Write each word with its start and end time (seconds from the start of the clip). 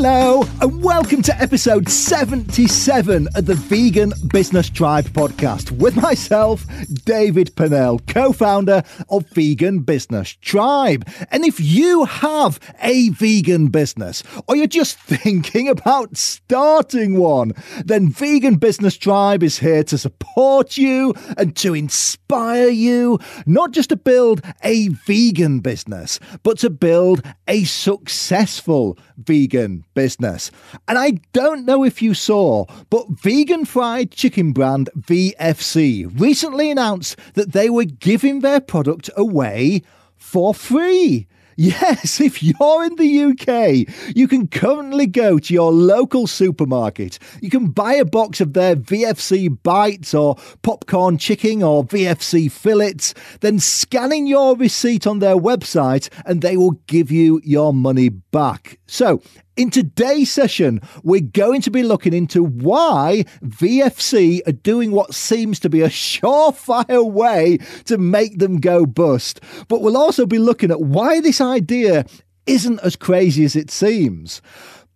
Hello, 0.00 0.44
and 0.60 0.80
welcome 0.80 1.22
to 1.22 1.36
episode 1.42 1.88
77 1.88 3.26
of 3.34 3.46
the 3.46 3.56
Vegan 3.56 4.12
Business 4.28 4.70
Tribe 4.70 5.06
podcast 5.06 5.72
with 5.72 5.96
myself, 5.96 6.64
David 7.04 7.56
Purnell, 7.56 7.98
co 8.06 8.32
founder 8.32 8.84
of 9.08 9.28
Vegan 9.30 9.80
Business 9.80 10.30
Tribe. 10.34 11.04
And 11.32 11.44
if 11.44 11.58
you 11.58 12.04
have 12.04 12.60
a 12.80 13.08
vegan 13.08 13.70
business 13.70 14.22
or 14.46 14.54
you're 14.54 14.68
just 14.68 14.96
thinking 15.00 15.68
about 15.68 16.16
starting 16.16 17.18
one, 17.18 17.50
then 17.84 18.08
Vegan 18.08 18.54
Business 18.54 18.96
Tribe 18.96 19.42
is 19.42 19.58
here 19.58 19.82
to 19.82 19.98
support 19.98 20.78
you 20.78 21.12
and 21.36 21.56
to 21.56 21.74
inspire 21.74 22.68
you, 22.68 23.18
not 23.46 23.72
just 23.72 23.88
to 23.88 23.96
build 23.96 24.42
a 24.62 24.90
vegan 24.90 25.58
business, 25.58 26.20
but 26.44 26.56
to 26.60 26.70
build 26.70 27.20
a 27.48 27.64
successful 27.64 28.96
vegan 29.16 29.84
business. 29.98 30.52
And 30.86 30.96
I 30.96 31.14
don't 31.32 31.66
know 31.66 31.82
if 31.82 32.00
you 32.00 32.14
saw, 32.14 32.66
but 32.88 33.04
vegan 33.10 33.64
fried 33.64 34.12
chicken 34.12 34.52
brand 34.52 34.88
VFC 34.96 36.08
recently 36.20 36.70
announced 36.70 37.18
that 37.34 37.50
they 37.50 37.68
were 37.68 37.84
giving 37.84 38.38
their 38.38 38.60
product 38.60 39.10
away 39.16 39.82
for 40.16 40.54
free. 40.54 41.26
Yes, 41.60 42.20
if 42.20 42.40
you're 42.40 42.84
in 42.84 42.94
the 42.94 43.24
UK, 43.32 44.14
you 44.14 44.28
can 44.28 44.46
currently 44.46 45.06
go 45.06 45.40
to 45.40 45.52
your 45.52 45.72
local 45.72 46.28
supermarket. 46.28 47.18
You 47.42 47.50
can 47.50 47.70
buy 47.70 47.94
a 47.94 48.04
box 48.04 48.40
of 48.40 48.52
their 48.52 48.76
VFC 48.76 49.60
bites 49.64 50.14
or 50.14 50.36
popcorn 50.62 51.18
chicken 51.18 51.64
or 51.64 51.82
VFC 51.82 52.48
fillets, 52.48 53.12
then 53.40 53.58
scanning 53.58 54.28
your 54.28 54.54
receipt 54.54 55.04
on 55.04 55.18
their 55.18 55.34
website 55.34 56.08
and 56.24 56.42
they 56.42 56.56
will 56.56 56.78
give 56.86 57.10
you 57.10 57.40
your 57.42 57.74
money 57.74 58.08
back. 58.08 58.78
So, 58.86 59.20
in 59.58 59.70
today's 59.70 60.30
session, 60.30 60.80
we're 61.02 61.20
going 61.20 61.60
to 61.62 61.70
be 61.70 61.82
looking 61.82 62.14
into 62.14 62.44
why 62.44 63.24
VFC 63.42 64.40
are 64.46 64.52
doing 64.52 64.92
what 64.92 65.14
seems 65.14 65.58
to 65.60 65.68
be 65.68 65.82
a 65.82 65.88
surefire 65.88 67.04
way 67.04 67.58
to 67.84 67.98
make 67.98 68.38
them 68.38 68.60
go 68.60 68.86
bust. 68.86 69.40
But 69.66 69.82
we'll 69.82 69.96
also 69.96 70.26
be 70.26 70.38
looking 70.38 70.70
at 70.70 70.80
why 70.80 71.20
this 71.20 71.40
idea 71.40 72.06
isn't 72.46 72.78
as 72.80 72.94
crazy 72.94 73.44
as 73.44 73.56
it 73.56 73.70
seems. 73.70 74.40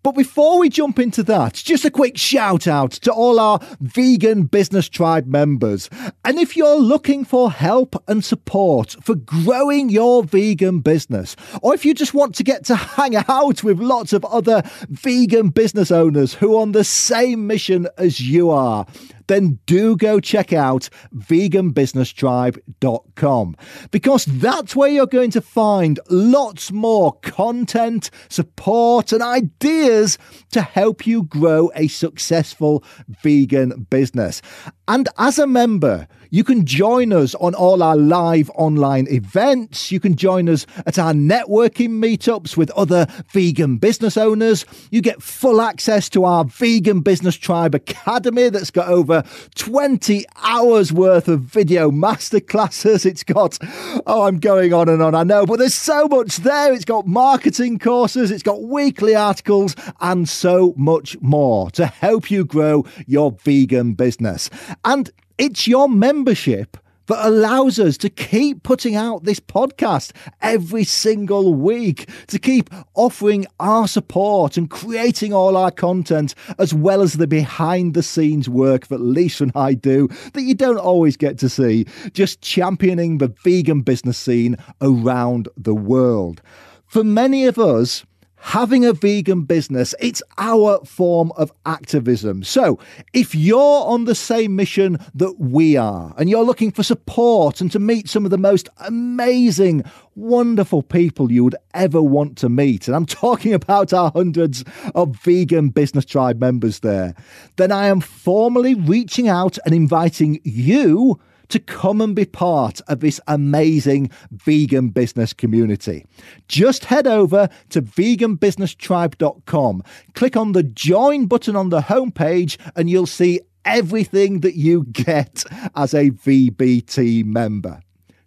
But 0.02 0.16
before 0.16 0.58
we 0.58 0.68
jump 0.68 0.98
into 0.98 1.22
that, 1.24 1.54
just 1.54 1.84
a 1.84 1.90
quick 1.90 2.18
shout 2.18 2.66
out 2.66 2.90
to 2.92 3.12
all 3.12 3.38
our 3.38 3.60
Vegan 3.80 4.44
Business 4.44 4.88
Tribe 4.88 5.28
members. 5.28 5.88
And 6.24 6.40
if 6.40 6.56
you're 6.56 6.78
looking 6.78 7.24
for 7.24 7.52
help 7.52 8.02
and 8.08 8.24
support 8.24 8.96
for 9.00 9.14
growing 9.14 9.90
your 9.90 10.24
vegan 10.24 10.80
business, 10.80 11.36
or 11.62 11.72
if 11.72 11.84
you 11.84 11.94
just 11.94 12.14
want 12.14 12.34
to 12.34 12.42
get 12.42 12.64
to 12.64 12.74
hang 12.74 13.14
out 13.28 13.62
with 13.62 13.78
lots 13.78 14.12
of 14.12 14.24
other 14.24 14.62
vegan 14.88 15.50
business 15.50 15.92
owners 15.92 16.34
who 16.34 16.56
are 16.56 16.62
on 16.62 16.72
the 16.72 16.84
same 16.84 17.46
mission 17.46 17.86
as 17.96 18.20
you 18.20 18.50
are, 18.50 18.86
then 19.26 19.58
do 19.66 19.96
go 19.96 20.20
check 20.20 20.52
out 20.52 20.88
veganbusinesstribe.com 21.14 23.56
because 23.90 24.26
that's 24.26 24.76
where 24.76 24.90
you're 24.90 25.06
going 25.06 25.30
to 25.30 25.40
find 25.40 25.98
lots 26.10 26.70
more 26.72 27.14
content, 27.20 28.10
support, 28.28 29.12
and 29.12 29.22
ideas 29.22 30.18
to 30.50 30.60
help 30.62 31.06
you 31.06 31.22
grow 31.24 31.70
a 31.74 31.88
successful 31.88 32.82
vegan 33.22 33.86
business. 33.90 34.40
And 34.88 35.08
as 35.18 35.38
a 35.38 35.46
member, 35.46 36.08
you 36.32 36.42
can 36.42 36.64
join 36.64 37.12
us 37.12 37.34
on 37.34 37.54
all 37.54 37.82
our 37.82 37.94
live 37.94 38.50
online 38.54 39.06
events. 39.08 39.92
You 39.92 40.00
can 40.00 40.16
join 40.16 40.48
us 40.48 40.66
at 40.86 40.98
our 40.98 41.12
networking 41.12 41.90
meetups 41.90 42.56
with 42.56 42.70
other 42.70 43.06
vegan 43.28 43.76
business 43.76 44.16
owners. 44.16 44.64
You 44.90 45.02
get 45.02 45.22
full 45.22 45.60
access 45.60 46.08
to 46.08 46.24
our 46.24 46.46
Vegan 46.46 47.02
Business 47.02 47.36
Tribe 47.36 47.74
Academy 47.74 48.48
that's 48.48 48.70
got 48.70 48.88
over 48.88 49.24
20 49.56 50.24
hours 50.42 50.90
worth 50.90 51.28
of 51.28 51.40
video 51.40 51.90
masterclasses. 51.90 53.04
It's 53.04 53.24
got, 53.24 53.58
oh, 54.06 54.22
I'm 54.22 54.38
going 54.38 54.72
on 54.72 54.88
and 54.88 55.02
on, 55.02 55.14
I 55.14 55.24
know, 55.24 55.44
but 55.44 55.58
there's 55.58 55.74
so 55.74 56.08
much 56.08 56.38
there. 56.38 56.72
It's 56.72 56.86
got 56.86 57.06
marketing 57.06 57.78
courses, 57.78 58.30
it's 58.30 58.42
got 58.42 58.62
weekly 58.62 59.14
articles, 59.14 59.76
and 60.00 60.26
so 60.26 60.72
much 60.78 61.20
more 61.20 61.70
to 61.72 61.84
help 61.84 62.30
you 62.30 62.46
grow 62.46 62.86
your 63.06 63.32
vegan 63.32 63.92
business. 63.92 64.48
And 64.82 65.10
it's 65.38 65.66
your 65.66 65.88
membership 65.88 66.76
that 67.06 67.26
allows 67.26 67.78
us 67.78 67.96
to 67.98 68.08
keep 68.08 68.62
putting 68.62 68.94
out 68.94 69.24
this 69.24 69.40
podcast 69.40 70.12
every 70.40 70.84
single 70.84 71.54
week, 71.54 72.08
to 72.28 72.38
keep 72.38 72.70
offering 72.94 73.46
our 73.60 73.88
support 73.88 74.56
and 74.56 74.70
creating 74.70 75.32
all 75.32 75.56
our 75.56 75.70
content, 75.70 76.34
as 76.58 76.72
well 76.72 77.02
as 77.02 77.14
the 77.14 77.26
behind 77.26 77.94
the 77.94 78.02
scenes 78.02 78.48
work 78.48 78.86
that 78.86 79.00
Lisa 79.00 79.44
and 79.44 79.52
I 79.54 79.74
do 79.74 80.08
that 80.32 80.42
you 80.42 80.54
don't 80.54 80.78
always 80.78 81.16
get 81.16 81.38
to 81.38 81.48
see, 81.48 81.86
just 82.12 82.40
championing 82.40 83.18
the 83.18 83.34
vegan 83.44 83.82
business 83.82 84.18
scene 84.18 84.56
around 84.80 85.48
the 85.56 85.74
world. 85.74 86.40
For 86.86 87.02
many 87.02 87.46
of 87.46 87.58
us, 87.58 88.04
having 88.42 88.84
a 88.84 88.92
vegan 88.92 89.42
business, 89.42 89.94
it's 90.00 90.20
our 90.36 90.84
form 90.84 91.32
of 91.36 91.52
activism. 91.64 92.42
So, 92.42 92.78
if 93.12 93.36
you're 93.36 93.84
on 93.84 94.04
the 94.04 94.16
same 94.16 94.56
mission 94.56 94.98
that 95.14 95.38
we 95.38 95.76
are, 95.76 96.12
and 96.18 96.28
you're 96.28 96.44
looking 96.44 96.72
for 96.72 96.82
support 96.82 97.60
and 97.60 97.70
to 97.70 97.78
meet 97.78 98.08
some 98.08 98.24
of 98.24 98.32
the 98.32 98.38
most 98.38 98.68
amazing, 98.78 99.84
wonderful 100.16 100.82
people 100.82 101.30
you 101.30 101.44
would 101.44 101.54
ever 101.72 102.02
want 102.02 102.36
to 102.38 102.48
meet, 102.48 102.88
and 102.88 102.96
I'm 102.96 103.06
talking 103.24 103.54
about 103.54 103.92
our 103.92 104.10
hundreds 104.10 104.64
of 104.94 105.14
vegan 105.16 105.68
business 105.68 106.04
tribe 106.04 106.40
members 106.40 106.80
there, 106.80 107.14
then 107.56 107.70
I 107.70 107.86
am 107.86 108.00
formally 108.00 108.74
reaching 108.74 109.28
out 109.28 109.56
and 109.64 109.72
inviting 109.72 110.40
you 110.42 111.20
to 111.52 111.60
come 111.60 112.00
and 112.00 112.16
be 112.16 112.24
part 112.24 112.80
of 112.88 113.00
this 113.00 113.20
amazing 113.28 114.10
vegan 114.30 114.88
business 114.88 115.34
community. 115.34 116.06
Just 116.48 116.86
head 116.86 117.06
over 117.06 117.50
to 117.68 117.82
veganbusinesstribe.com, 117.82 119.82
click 120.14 120.36
on 120.36 120.52
the 120.52 120.62
join 120.62 121.26
button 121.26 121.54
on 121.54 121.68
the 121.68 121.82
homepage, 121.82 122.56
and 122.74 122.88
you'll 122.88 123.06
see 123.06 123.40
everything 123.66 124.40
that 124.40 124.56
you 124.56 124.84
get 124.84 125.44
as 125.76 125.92
a 125.94 126.10
VBT 126.10 127.24
member. 127.24 127.80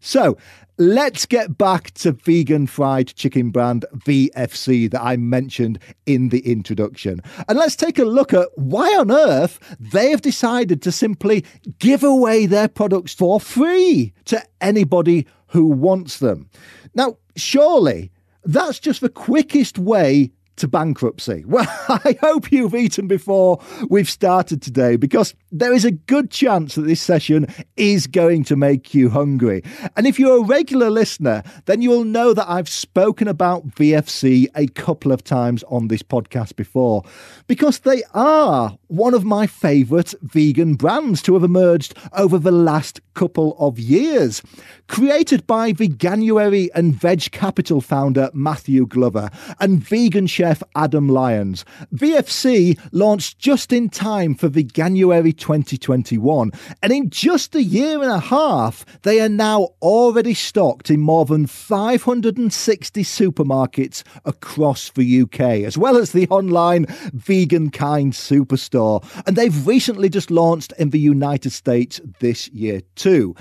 So, 0.05 0.37
Let's 0.77 1.25
get 1.25 1.57
back 1.57 1.91
to 1.91 2.11
vegan 2.11 2.67
fried 2.67 3.15
chicken 3.15 3.49
brand 3.49 3.85
VFC 3.95 4.91
that 4.91 5.01
I 5.01 5.15
mentioned 5.15 5.79
in 6.05 6.27
the 6.29 6.39
introduction. 6.39 7.21
And 7.47 7.57
let's 7.57 7.77
take 7.77 7.97
a 7.97 8.03
look 8.03 8.33
at 8.33 8.49
why 8.55 8.93
on 8.97 9.09
earth 9.09 9.57
they 9.79 10.09
have 10.11 10.21
decided 10.21 10.81
to 10.81 10.91
simply 10.91 11.45
give 11.79 12.03
away 12.03 12.45
their 12.45 12.67
products 12.67 13.13
for 13.13 13.39
free 13.39 14.11
to 14.25 14.43
anybody 14.59 15.25
who 15.47 15.65
wants 15.67 16.19
them. 16.19 16.49
Now, 16.93 17.19
surely 17.37 18.11
that's 18.43 18.79
just 18.79 18.99
the 18.99 19.07
quickest 19.07 19.79
way 19.79 20.31
to 20.57 20.67
bankruptcy? 20.67 21.43
Well, 21.55 21.67
I 21.87 22.17
hope 22.21 22.51
you've 22.51 22.75
eaten 22.75 23.07
before 23.07 23.61
we've 23.89 24.09
started 24.09 24.61
today 24.61 24.97
because 24.97 25.33
there 25.51 25.71
is 25.71 25.85
a 25.85 25.91
good 25.91 26.29
chance 26.29 26.75
that 26.75 26.81
this 26.81 27.01
session 27.01 27.47
is 27.77 28.07
going 28.07 28.43
to 28.45 28.57
make 28.57 28.93
you 28.93 29.09
hungry. 29.09 29.63
And 29.95 30.05
if 30.05 30.19
you're 30.19 30.39
a 30.39 30.45
regular 30.45 30.89
listener, 30.89 31.43
then 31.65 31.81
you 31.81 31.89
will 31.89 32.03
know 32.03 32.33
that 32.33 32.49
I've 32.49 32.67
spoken 32.67 33.29
about 33.29 33.69
VFC 33.69 34.47
a 34.53 34.67
couple 34.67 35.13
of 35.13 35.23
times 35.23 35.63
on 35.69 35.87
this 35.87 36.03
podcast 36.03 36.57
before 36.57 37.03
because 37.47 37.79
they 37.79 38.03
are 38.13 38.77
one 38.87 39.13
of 39.13 39.23
my 39.23 39.47
favourite 39.47 40.13
vegan 40.21 40.75
brands 40.75 41.21
to 41.21 41.35
have 41.35 41.43
emerged 41.43 41.97
over 42.13 42.37
the 42.37 42.51
last 42.51 42.99
couple 43.13 43.55
of 43.59 43.79
years. 43.79 44.41
Created 44.87 45.47
by 45.47 45.71
Veganuary 45.71 46.69
and 46.75 46.93
Veg 46.93 47.31
Capital 47.31 47.81
founder 47.81 48.29
Matthew 48.33 48.85
Glover 48.85 49.29
and 49.59 49.79
vegan 49.79 50.27
chef 50.27 50.44
Adam 50.75 51.09
Lyons, 51.09 51.65
VFC 51.93 52.79
launched 52.91 53.39
just 53.39 53.73
in 53.73 53.89
time 53.89 54.35
for 54.35 54.47
the 54.47 54.63
January 54.63 55.33
2021. 55.33 56.51
And 56.81 56.93
in 56.93 57.09
just 57.09 57.55
a 57.55 57.63
year 57.63 58.01
and 58.01 58.11
a 58.11 58.19
half, 58.19 58.85
they 59.01 59.19
are 59.21 59.29
now 59.29 59.69
already 59.81 60.33
stocked 60.33 60.89
in 60.89 60.99
more 60.99 61.25
than 61.25 61.47
560 61.47 63.03
supermarkets 63.03 64.03
across 64.25 64.91
the 64.91 65.21
UK, 65.21 65.39
as 65.39 65.77
well 65.77 65.97
as 65.97 66.11
the 66.11 66.27
online 66.29 66.85
Vegan 67.13 67.71
Kind 67.71 68.13
Superstore. 68.13 69.03
And 69.25 69.35
they've 69.35 69.65
recently 69.67 70.09
just 70.09 70.31
launched 70.31 70.73
in 70.77 70.91
the 70.91 70.99
United 70.99 71.51
States 71.51 71.99
this 72.19 72.47
year, 72.49 72.81
too. 72.95 73.35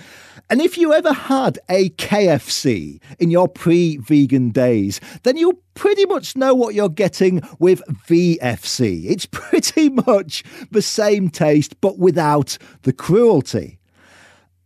And 0.51 0.61
if 0.61 0.77
you 0.77 0.93
ever 0.93 1.13
had 1.13 1.59
a 1.69 1.91
KFC 1.91 3.01
in 3.19 3.31
your 3.31 3.49
pre 3.49 3.97
vegan 3.99 4.51
days, 4.51 5.01
then 5.23 5.37
you'll 5.37 5.61
pretty 5.75 6.07
much 6.07 6.37
know 6.37 6.55
what 6.55 6.75
you're 6.75 6.89
getting 6.95 7.43
with 7.59 7.83
VFC. 8.07 9.05
It's 9.07 9.27
pretty 9.31 9.89
much 9.91 10.45
the 10.71 10.83
same 10.83 11.29
taste, 11.29 11.81
but 11.81 11.99
without 11.99 12.59
the 12.83 12.93
cruelty. 12.93 13.79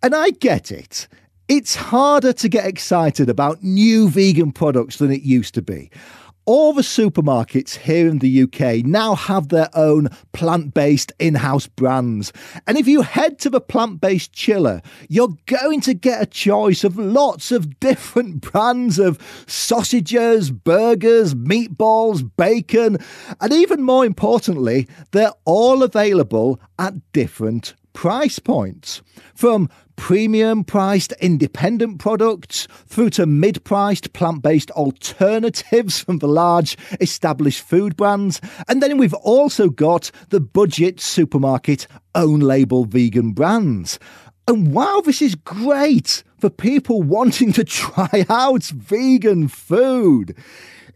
And 0.03 0.15
I 0.15 0.31
get 0.31 0.71
it. 0.71 1.09
It's 1.49 1.75
harder 1.75 2.33
to 2.35 2.49
get 2.49 2.67
excited 2.67 3.29
about 3.31 3.63
new 3.63 4.09
vegan 4.09 4.53
products 4.53 4.99
than 4.99 5.11
it 5.11 5.23
used 5.23 5.55
to 5.55 5.63
be. 5.63 5.91
All 6.49 6.73
the 6.73 6.81
supermarkets 6.81 7.77
here 7.77 8.09
in 8.09 8.21
the 8.21 8.45
UK 8.45 8.83
now 8.83 9.15
have 9.15 9.51
their 9.51 9.69
own 9.75 10.09
plant 10.33 10.73
based 10.73 11.13
in 11.19 11.35
house 11.35 11.67
brands. 11.67 12.33
And 12.67 12.79
if 12.79 12.89
you 12.89 13.03
head 13.03 13.39
to 13.41 13.51
the 13.51 13.61
plant 13.61 14.01
based 14.01 14.33
chiller, 14.33 14.81
you're 15.11 15.37
going 15.45 15.83
to 15.83 15.93
get 15.93 16.23
a 16.23 16.27
choice 16.27 16.85
of 16.85 16.99
lots 16.99 17.53
of 17.53 17.79
different 17.81 18.41
brands 18.51 18.99
of 18.99 19.19
sausages, 19.47 20.51
burgers, 20.51 21.35
meatballs, 21.35 22.29
bacon, 22.39 22.97
and 23.43 23.53
even 23.53 23.83
more 23.83 24.07
importantly, 24.07 24.89
they're 25.11 25.35
all 25.45 25.83
available 25.83 26.59
at 26.79 26.95
different 27.13 27.75
price 27.99 28.39
points. 28.39 29.03
From 29.35 29.69
premium 29.97 30.63
priced 30.63 31.11
independent 31.15 31.99
products 31.99 32.69
through 32.87 33.11
to 33.11 33.27
mid 33.27 33.65
priced 33.65 34.13
plant 34.13 34.41
based 34.41 34.71
alternatives 34.71 35.99
from 35.99 36.19
the 36.19 36.29
large 36.29 36.79
established 37.01 37.61
food 37.61 37.97
brands. 37.97 38.41
And 38.69 38.81
then 38.81 38.99
we've 38.99 39.15
also 39.15 39.69
got 39.69 40.13
the 40.29 40.39
budget 40.39 41.01
supermarket 41.01 41.89
own 42.15 42.39
label 42.39 42.85
vegan 42.85 43.33
brands. 43.33 43.99
And 44.47 44.73
wow, 44.73 45.03
this 45.05 45.21
is 45.21 45.35
great 45.35 46.23
for 46.39 46.51
people 46.51 47.03
wanting 47.17 47.53
to 47.55 47.65
try 47.65 48.25
out 48.29 48.63
vegan 48.67 49.49
food. 49.49 50.37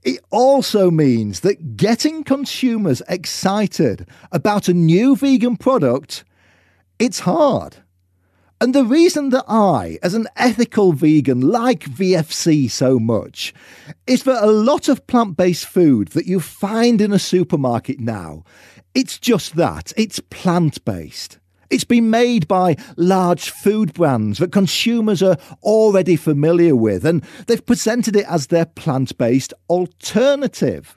It 0.04 0.20
also 0.30 0.88
means 0.88 1.40
that 1.40 1.76
getting 1.76 2.22
consumers 2.22 3.02
excited 3.08 4.06
about 4.30 4.68
a 4.68 4.72
new 4.72 5.16
vegan 5.16 5.56
product, 5.56 6.22
it's 6.98 7.20
hard. 7.20 7.76
And 8.60 8.74
the 8.74 8.84
reason 8.84 9.30
that 9.30 9.44
I, 9.48 9.98
as 10.04 10.14
an 10.14 10.28
ethical 10.36 10.92
vegan, 10.92 11.40
like 11.40 11.80
VFC 11.80 12.70
so 12.70 13.00
much 13.00 13.52
is 14.06 14.22
that 14.22 14.44
a 14.44 14.52
lot 14.52 14.88
of 14.88 15.04
plant 15.08 15.36
based 15.36 15.66
food 15.66 16.08
that 16.08 16.26
you 16.26 16.38
find 16.38 17.00
in 17.00 17.12
a 17.12 17.18
supermarket 17.18 17.98
now, 17.98 18.44
it's 18.94 19.18
just 19.18 19.56
that 19.56 19.92
it's 19.96 20.20
plant 20.20 20.84
based. 20.84 21.40
It's 21.70 21.82
been 21.82 22.10
made 22.10 22.46
by 22.46 22.76
large 22.96 23.50
food 23.50 23.94
brands 23.94 24.38
that 24.38 24.52
consumers 24.52 25.24
are 25.24 25.38
already 25.64 26.14
familiar 26.14 26.76
with, 26.76 27.04
and 27.04 27.24
they've 27.48 27.66
presented 27.66 28.14
it 28.14 28.26
as 28.28 28.46
their 28.46 28.66
plant 28.66 29.18
based 29.18 29.54
alternative. 29.70 30.96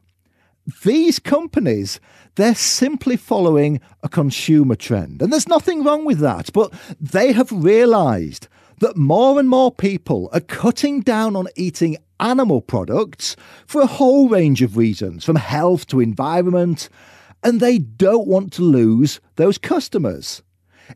These 0.83 1.19
companies 1.19 1.99
they're 2.35 2.55
simply 2.55 3.15
following 3.15 3.79
a 4.03 4.09
consumer 4.09 4.75
trend. 4.75 5.21
And 5.21 5.31
there's 5.31 5.47
nothing 5.47 5.83
wrong 5.83 6.05
with 6.05 6.19
that, 6.19 6.51
but 6.53 6.73
they 6.99 7.31
have 7.31 7.51
realised 7.51 8.47
that 8.79 8.97
more 8.97 9.39
and 9.39 9.47
more 9.47 9.71
people 9.71 10.29
are 10.33 10.41
cutting 10.41 10.99
down 10.99 11.35
on 11.35 11.47
eating 11.55 11.97
animal 12.19 12.61
products 12.61 13.35
for 13.65 13.81
a 13.81 13.87
whole 13.87 14.27
range 14.27 14.61
of 14.61 14.75
reasons, 14.75 15.23
from 15.23 15.37
health 15.37 15.87
to 15.87 16.01
environment, 16.01 16.89
and 17.41 17.59
they 17.59 17.77
don't 17.77 18.27
want 18.27 18.51
to 18.53 18.61
lose 18.61 19.21
those 19.37 19.57
customers. 19.57 20.41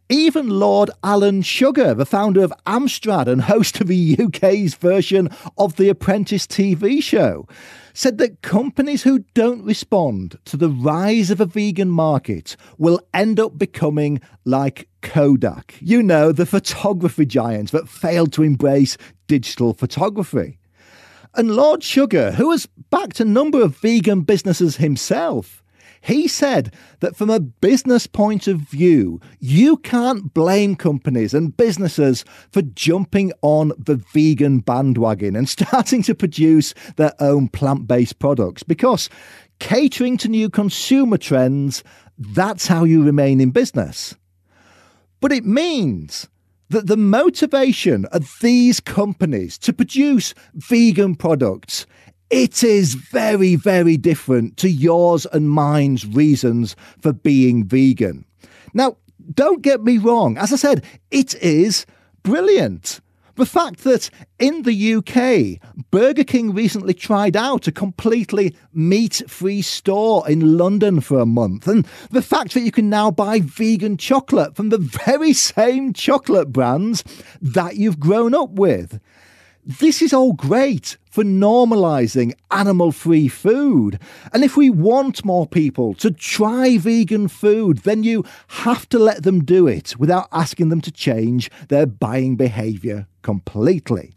Even 0.10 0.50
Lord 0.50 0.90
Alan 1.04 1.42
Sugar, 1.42 1.94
the 1.94 2.06
founder 2.06 2.44
of 2.44 2.54
Amstrad 2.66 3.28
and 3.28 3.44
host 3.44 3.82
of 3.82 3.88
the 3.88 4.18
UK's 4.20 4.76
version 4.76 5.30
of 5.58 5.76
The 5.76 5.90
Apprentice 5.90 6.48
TV 6.48 7.02
show, 7.02 7.48
said 7.94 8.18
that 8.18 8.42
companies 8.42 9.04
who 9.04 9.20
don't 9.34 9.64
respond 9.64 10.38
to 10.46 10.58
the 10.58 10.70
rise 10.70 11.30
of 11.30 11.42
a 11.42 11.46
vegan 11.46 11.90
market 11.90 12.56
will 12.78 13.02
end 13.14 13.40
up 13.40 13.58
becoming 13.58 14.22
like 14.46 14.88
Kodak. 15.02 15.76
You 15.80 16.02
know, 16.02 16.32
the 16.32 16.46
photography 16.46 17.26
giant 17.26 17.72
that 17.72 17.90
failed 17.90 18.34
to 18.34 18.44
embrace 18.44 18.98
digital 19.28 19.74
photography. 19.74 20.60
And 21.36 21.56
Lord 21.56 21.84
Sugar, 21.84 22.32
who 22.32 22.52
has 22.52 22.68
backed 22.90 23.20
a 23.20 23.26
number 23.26 23.62
of 23.62 23.78
vegan 23.78 24.22
businesses 24.22 24.78
himself, 24.78 25.64
he 26.02 26.28
said 26.28 26.74
that 27.02 27.16
from 27.16 27.30
a 27.30 27.40
business 27.40 28.08
point 28.08 28.48
of 28.48 28.60
view, 28.60 29.20
you 29.40 29.78
can't 29.78 30.34
blame 30.34 30.76
companies 30.76 31.34
and 31.34 31.56
businesses 31.56 32.24
for 32.52 32.62
jumping 32.62 33.32
on 33.42 33.74
the 33.78 33.96
vegan 34.14 34.60
bandwagon 34.60 35.36
and 35.36 35.50
starting 35.50 36.02
to 36.04 36.16
produce 36.16 36.74
their 36.96 37.14
own 37.20 37.48
plant 37.48 37.88
based 37.88 38.20
products 38.20 38.64
because 38.64 39.10
catering 39.60 40.18
to 40.18 40.30
new 40.30 40.50
consumer 40.50 41.18
trends, 41.18 41.84
that's 42.18 42.68
how 42.68 42.84
you 42.84 43.04
remain 43.04 43.42
in 43.42 43.52
business. 43.52 44.16
But 45.20 45.32
it 45.32 45.46
means 45.46 46.30
that 46.70 46.88
the 46.88 46.98
motivation 46.98 48.06
of 48.06 48.38
these 48.42 48.80
companies 48.80 49.58
to 49.58 49.74
produce 49.74 50.34
vegan 50.54 51.16
products 51.16 51.86
it 52.30 52.64
is 52.64 52.94
very, 52.94 53.56
very 53.56 53.98
different 53.98 54.58
to 54.58 54.70
yours 54.70 55.26
and 55.28 55.50
mine's 55.50 56.06
reasons 56.06 56.76
for 57.02 57.14
being 57.14 57.64
vegan. 57.64 58.26
Now, 58.74 58.98
don't 59.34 59.62
get 59.62 59.84
me 59.84 59.98
wrong. 59.98 60.38
As 60.38 60.54
I 60.54 60.56
said, 60.56 60.84
it 61.12 61.36
is 61.36 61.86
brilliant. 62.24 63.02
The 63.40 63.46
fact 63.46 63.86
that 63.86 64.10
in 64.38 64.64
the 64.64 64.96
UK, 64.96 65.62
Burger 65.92 66.26
King 66.26 66.54
recently 66.54 66.94
tried 66.94 67.38
out 67.38 67.68
a 67.68 67.72
completely 67.72 68.54
meat 68.74 69.24
free 69.28 69.62
store 69.62 70.30
in 70.30 70.58
London 70.58 71.00
for 71.00 71.20
a 71.20 71.26
month, 71.26 71.66
and 71.66 71.88
the 72.12 72.22
fact 72.22 72.54
that 72.54 72.62
you 72.62 72.72
can 72.72 72.90
now 72.90 73.12
buy 73.12 73.40
vegan 73.40 73.96
chocolate 73.96 74.58
from 74.58 74.70
the 74.70 74.78
very 75.06 75.32
same 75.32 75.94
chocolate 75.94 76.52
brands 76.52 77.04
that 77.42 77.78
you've 77.78 78.00
grown 78.00 78.36
up 78.36 78.52
with. 78.52 79.00
This 79.66 80.02
is 80.02 80.14
all 80.14 80.34
great 80.34 80.98
for 81.12 81.24
normalizing 81.24 82.34
animal 82.50 82.92
free 82.92 83.28
food. 83.28 84.00
And 84.34 84.44
if 84.44 84.56
we 84.56 84.70
want 84.70 85.26
more 85.26 85.46
people 85.46 85.94
to 85.96 86.12
try 86.12 86.78
vegan 86.78 87.28
food, 87.28 87.80
then 87.80 88.04
you 88.04 88.24
have 88.48 88.88
to 88.90 89.00
let 89.00 89.24
them 89.24 89.44
do 89.44 89.68
it 89.68 90.00
without 90.00 90.30
asking 90.32 90.70
them 90.70 90.82
to 90.82 90.92
change 90.92 91.52
their 91.68 91.86
buying 91.86 92.36
behavior 92.36 93.08
completely. 93.22 94.14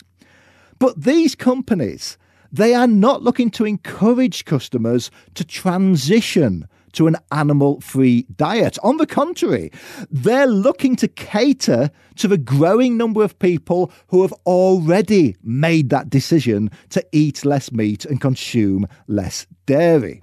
But 0.78 1.02
these 1.02 1.34
companies, 1.34 2.18
they 2.52 2.74
are 2.74 2.86
not 2.86 3.22
looking 3.22 3.50
to 3.52 3.64
encourage 3.64 4.44
customers 4.44 5.10
to 5.34 5.44
transition 5.44 6.68
to 6.92 7.06
an 7.06 7.16
animal 7.30 7.80
free 7.80 8.26
diet. 8.36 8.78
On 8.82 8.96
the 8.96 9.06
contrary, 9.06 9.70
they're 10.10 10.46
looking 10.46 10.96
to 10.96 11.08
cater 11.08 11.90
to 12.16 12.28
the 12.28 12.38
growing 12.38 12.96
number 12.96 13.22
of 13.22 13.38
people 13.38 13.92
who 14.08 14.22
have 14.22 14.32
already 14.46 15.36
made 15.42 15.90
that 15.90 16.10
decision 16.10 16.70
to 16.90 17.04
eat 17.12 17.44
less 17.44 17.72
meat 17.72 18.04
and 18.04 18.20
consume 18.20 18.86
less 19.06 19.46
dairy. 19.66 20.22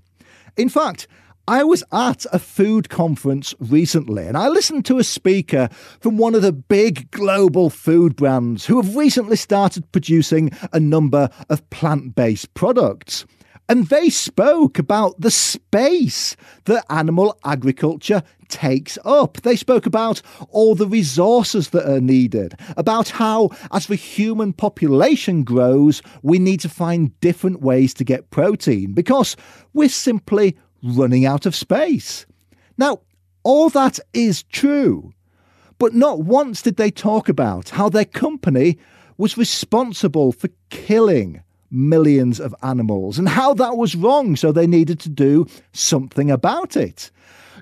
In 0.57 0.69
fact, 0.69 1.07
I 1.49 1.63
was 1.63 1.83
at 1.91 2.27
a 2.31 2.37
food 2.37 2.89
conference 2.89 3.55
recently 3.59 4.27
and 4.27 4.37
I 4.37 4.49
listened 4.49 4.85
to 4.85 4.99
a 4.99 5.03
speaker 5.03 5.67
from 5.99 6.19
one 6.19 6.35
of 6.35 6.43
the 6.43 6.51
big 6.51 7.09
global 7.09 7.71
food 7.71 8.15
brands 8.15 8.67
who 8.67 8.79
have 8.79 8.95
recently 8.95 9.35
started 9.35 9.91
producing 9.91 10.51
a 10.73 10.79
number 10.79 11.27
of 11.49 11.67
plant 11.71 12.13
based 12.13 12.53
products. 12.53 13.25
And 13.69 13.85
they 13.85 14.09
spoke 14.09 14.79
about 14.79 15.21
the 15.21 15.29
space 15.29 16.35
that 16.65 16.83
animal 16.89 17.37
agriculture 17.45 18.23
takes 18.47 18.97
up. 19.05 19.41
They 19.41 19.55
spoke 19.55 19.85
about 19.85 20.23
all 20.49 20.73
the 20.73 20.87
resources 20.87 21.69
that 21.69 21.87
are 21.87 22.01
needed, 22.01 22.55
about 22.77 23.09
how, 23.09 23.51
as 23.71 23.85
the 23.85 23.95
human 23.95 24.53
population 24.53 25.43
grows, 25.43 26.01
we 26.23 26.39
need 26.39 26.59
to 26.61 26.69
find 26.69 27.17
different 27.21 27.61
ways 27.61 27.93
to 27.93 28.03
get 28.03 28.31
protein 28.31 28.93
because 28.93 29.37
we're 29.73 29.87
simply 29.87 30.57
running 30.81 31.27
out 31.27 31.45
of 31.45 31.55
space. 31.55 32.25
Now, 32.79 33.01
all 33.43 33.69
that 33.69 33.99
is 34.13 34.41
true, 34.43 35.13
but 35.77 35.93
not 35.93 36.21
once 36.21 36.63
did 36.63 36.77
they 36.77 36.89
talk 36.89 37.29
about 37.29 37.69
how 37.69 37.87
their 37.87 38.05
company 38.05 38.79
was 39.17 39.37
responsible 39.37 40.31
for 40.31 40.49
killing 40.71 41.43
millions 41.71 42.39
of 42.39 42.55
animals 42.63 43.17
and 43.19 43.29
how 43.29 43.53
that 43.55 43.77
was 43.77 43.95
wrong, 43.95 44.35
so 44.35 44.51
they 44.51 44.67
needed 44.67 44.99
to 45.01 45.09
do 45.09 45.45
something 45.73 46.31
about 46.31 46.75
it. 46.75 47.11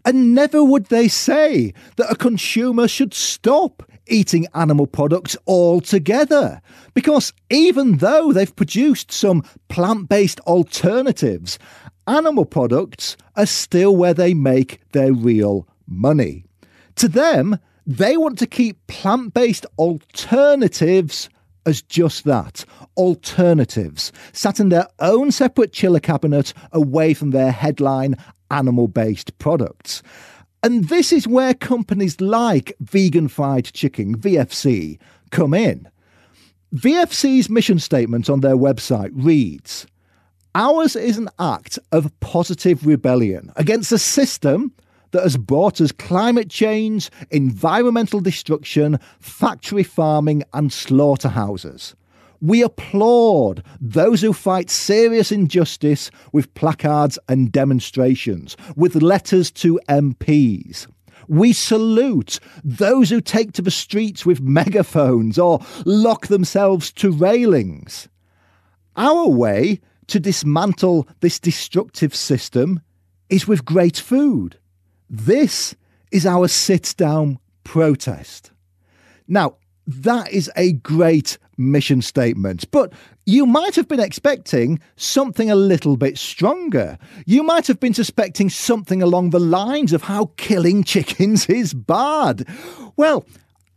And 0.05 0.33
never 0.33 0.63
would 0.63 0.85
they 0.85 1.07
say 1.07 1.73
that 1.97 2.11
a 2.11 2.15
consumer 2.15 2.87
should 2.87 3.13
stop 3.13 3.83
eating 4.07 4.47
animal 4.53 4.87
products 4.87 5.35
altogether. 5.47 6.61
Because 6.93 7.33
even 7.49 7.97
though 7.97 8.31
they've 8.31 8.55
produced 8.55 9.11
some 9.11 9.43
plant 9.67 10.09
based 10.09 10.39
alternatives, 10.41 11.59
animal 12.07 12.45
products 12.45 13.17
are 13.35 13.45
still 13.45 13.95
where 13.95 14.13
they 14.13 14.33
make 14.33 14.79
their 14.91 15.13
real 15.13 15.67
money. 15.87 16.45
To 16.95 17.07
them, 17.07 17.59
they 17.85 18.17
want 18.17 18.37
to 18.39 18.47
keep 18.47 18.85
plant 18.87 19.33
based 19.33 19.65
alternatives 19.77 21.29
as 21.67 21.81
just 21.83 22.23
that 22.23 22.65
alternatives, 22.95 24.11
sat 24.31 24.59
in 24.59 24.69
their 24.69 24.87
own 24.99 25.31
separate 25.31 25.73
chiller 25.73 25.99
cabinet 25.99 26.53
away 26.71 27.13
from 27.13 27.31
their 27.31 27.51
headline 27.51 28.15
animal 28.49 28.87
based 28.87 29.37
products. 29.37 30.01
And 30.63 30.85
this 30.85 31.13
is 31.13 31.27
where 31.27 31.53
companies 31.53 32.19
like 32.19 32.73
Vegan 32.79 33.27
Fried 33.27 33.65
Chicken, 33.65 34.17
VFC, 34.17 34.97
come 35.29 35.53
in. 35.53 35.87
VFC's 36.73 37.49
mission 37.49 37.79
statement 37.79 38.29
on 38.29 38.39
their 38.39 38.55
website 38.55 39.11
reads 39.13 39.85
Ours 40.55 40.95
is 40.95 41.17
an 41.17 41.29
act 41.39 41.77
of 41.91 42.17
positive 42.19 42.85
rebellion 42.85 43.51
against 43.57 43.91
a 43.91 43.99
system 43.99 44.73
that 45.11 45.23
has 45.23 45.37
brought 45.37 45.81
us 45.81 45.91
climate 45.91 46.49
change, 46.49 47.09
environmental 47.31 48.19
destruction, 48.19 48.99
factory 49.19 49.83
farming, 49.83 50.43
and 50.53 50.71
slaughterhouses. 50.71 51.95
We 52.41 52.61
applaud 52.61 53.63
those 53.81 54.21
who 54.21 54.31
fight 54.33 54.69
serious 54.69 55.31
injustice 55.31 56.11
with 56.31 56.53
placards 56.53 57.17
and 57.27 57.51
demonstrations, 57.51 58.55
with 58.75 59.01
letters 59.01 59.49
to 59.51 59.79
MPs. 59.89 60.87
We 61.27 61.51
salute 61.51 62.39
those 62.63 63.09
who 63.09 63.21
take 63.21 63.53
to 63.53 63.61
the 63.61 63.71
streets 63.71 64.25
with 64.25 64.39
megaphones 64.39 65.39
or 65.39 65.59
lock 65.83 66.27
themselves 66.27 66.91
to 66.93 67.11
railings. 67.11 68.07
Our 68.95 69.27
way 69.27 69.81
to 70.07 70.19
dismantle 70.19 71.07
this 71.19 71.39
destructive 71.39 72.15
system 72.15 72.81
is 73.29 73.47
with 73.47 73.65
great 73.65 73.97
food. 73.97 74.57
This 75.09 75.75
is 76.11 76.25
our 76.25 76.47
sit 76.47 76.95
down 76.97 77.39
protest. 77.63 78.51
Now, 79.27 79.55
that 79.85 80.31
is 80.31 80.51
a 80.55 80.73
great 80.73 81.37
mission 81.57 82.01
statement, 82.01 82.69
but 82.71 82.93
you 83.25 83.45
might 83.45 83.75
have 83.75 83.87
been 83.87 83.99
expecting 83.99 84.79
something 84.95 85.49
a 85.49 85.55
little 85.55 85.97
bit 85.97 86.17
stronger. 86.17 86.97
You 87.25 87.43
might 87.43 87.67
have 87.67 87.79
been 87.79 87.93
suspecting 87.93 88.49
something 88.49 89.01
along 89.01 89.29
the 89.29 89.39
lines 89.39 89.93
of 89.93 90.03
how 90.03 90.31
killing 90.37 90.83
chickens 90.83 91.45
is 91.49 91.73
bad. 91.73 92.47
Well, 92.95 93.25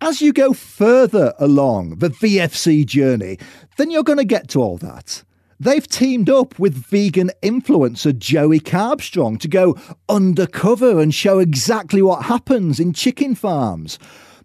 as 0.00 0.20
you 0.20 0.32
go 0.32 0.52
further 0.52 1.32
along 1.38 1.96
the 1.96 2.10
VFC 2.10 2.86
journey, 2.86 3.38
then 3.76 3.90
you're 3.90 4.02
going 4.02 4.18
to 4.18 4.24
get 4.24 4.48
to 4.50 4.60
all 4.60 4.78
that. 4.78 5.22
They've 5.62 5.86
teamed 5.86 6.30
up 6.30 6.58
with 6.58 6.74
vegan 6.74 7.30
influencer 7.42 8.18
Joey 8.18 8.60
Carbstrong 8.60 9.38
to 9.40 9.48
go 9.48 9.76
undercover 10.08 10.98
and 10.98 11.14
show 11.14 11.38
exactly 11.38 12.00
what 12.00 12.24
happens 12.24 12.80
in 12.80 12.94
chicken 12.94 13.34
farms. 13.34 13.98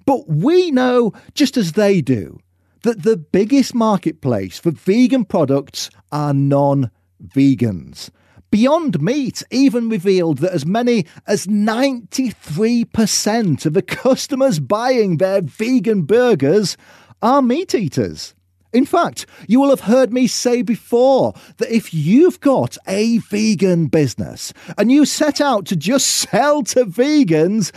But 0.06 0.28
we 0.28 0.72
know, 0.72 1.14
just 1.34 1.56
as 1.56 1.72
they 1.72 2.02
do, 2.02 2.38
that 2.84 3.04
the 3.04 3.16
biggest 3.16 3.74
marketplace 3.74 4.60
for 4.60 4.72
vegan 4.72 5.24
products 5.24 5.90
are 6.12 6.34
non 6.34 6.92
vegans. 7.26 8.10
Beyond 8.52 9.02
Meat 9.02 9.42
even 9.52 9.88
revealed 9.88 10.40
that 10.40 10.52
as 10.52 10.66
many 10.66 11.06
as 11.28 11.48
93% 11.48 13.66
of 13.66 13.74
the 13.74 13.82
customers 13.82 14.60
buying 14.60 15.16
their 15.16 15.42
vegan 15.42 16.02
burgers 16.02 16.76
are 17.22 17.42
meat 17.42 17.74
eaters. 17.74 18.35
In 18.76 18.86
fact, 18.86 19.26
you 19.48 19.62
will 19.62 19.70
have 19.70 19.80
heard 19.80 20.12
me 20.12 20.28
say 20.28 20.62
before 20.62 21.34
that 21.60 21.74
if 21.74 21.94
you've 21.94 22.42
got 22.42 22.78
a 22.90 23.20
vegan 23.20 23.88
business 23.88 24.52
and 24.78 24.92
you 24.92 25.06
set 25.06 25.40
out 25.40 25.66
to 25.68 25.78
just 25.78 26.08
sell 26.30 26.62
to 26.64 26.84
vegans, 26.84 27.72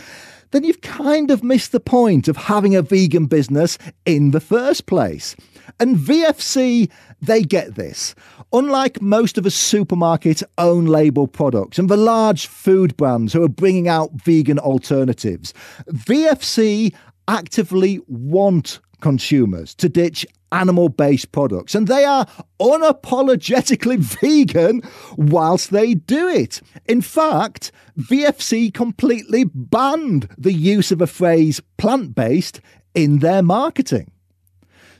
then 0.51 0.65
you've 0.65 0.81
kind 0.81 1.31
of 1.31 1.41
missed 1.41 1.71
the 1.71 1.79
point 1.79 2.27
of 2.27 2.35
having 2.35 2.75
a 2.75 2.81
vegan 2.81 3.27
business 3.27 3.77
in 4.05 4.31
the 4.31 4.41
first 4.41 4.87
place. 4.87 5.37
And 5.79 5.95
VFC, 5.95 6.91
they 7.21 7.43
get 7.43 7.75
this. 7.75 8.13
Unlike 8.51 9.01
most 9.01 9.37
of 9.37 9.45
the 9.45 9.51
supermarket 9.51 10.43
own 10.57 10.85
label 10.85 11.27
products 11.27 11.79
and 11.79 11.87
the 11.87 11.95
large 11.95 12.45
food 12.47 12.97
brands 12.97 13.31
who 13.31 13.41
are 13.41 13.47
bringing 13.47 13.87
out 13.87 14.11
vegan 14.15 14.59
alternatives, 14.59 15.53
VFC 15.87 16.93
actively 17.29 18.01
want 18.07 18.81
consumers 19.01 19.73
to 19.75 19.89
ditch 19.89 20.25
animal 20.51 20.89
based 20.89 21.31
products, 21.31 21.75
and 21.75 21.87
they 21.87 22.05
are 22.05 22.25
unapologetically 22.59 23.97
vegan 24.21 24.81
whilst 25.17 25.71
they 25.71 25.93
do 25.93 26.27
it. 26.27 26.61
In 26.85 27.01
fact, 27.01 27.71
VFC 27.99 28.73
completely 28.73 29.45
banned 29.45 30.29
the 30.37 30.53
use 30.53 30.91
of 30.91 31.01
a 31.01 31.07
phrase 31.07 31.61
plant 31.77 32.15
based 32.15 32.61
in 32.95 33.19
their 33.19 33.43
marketing. 33.43 34.11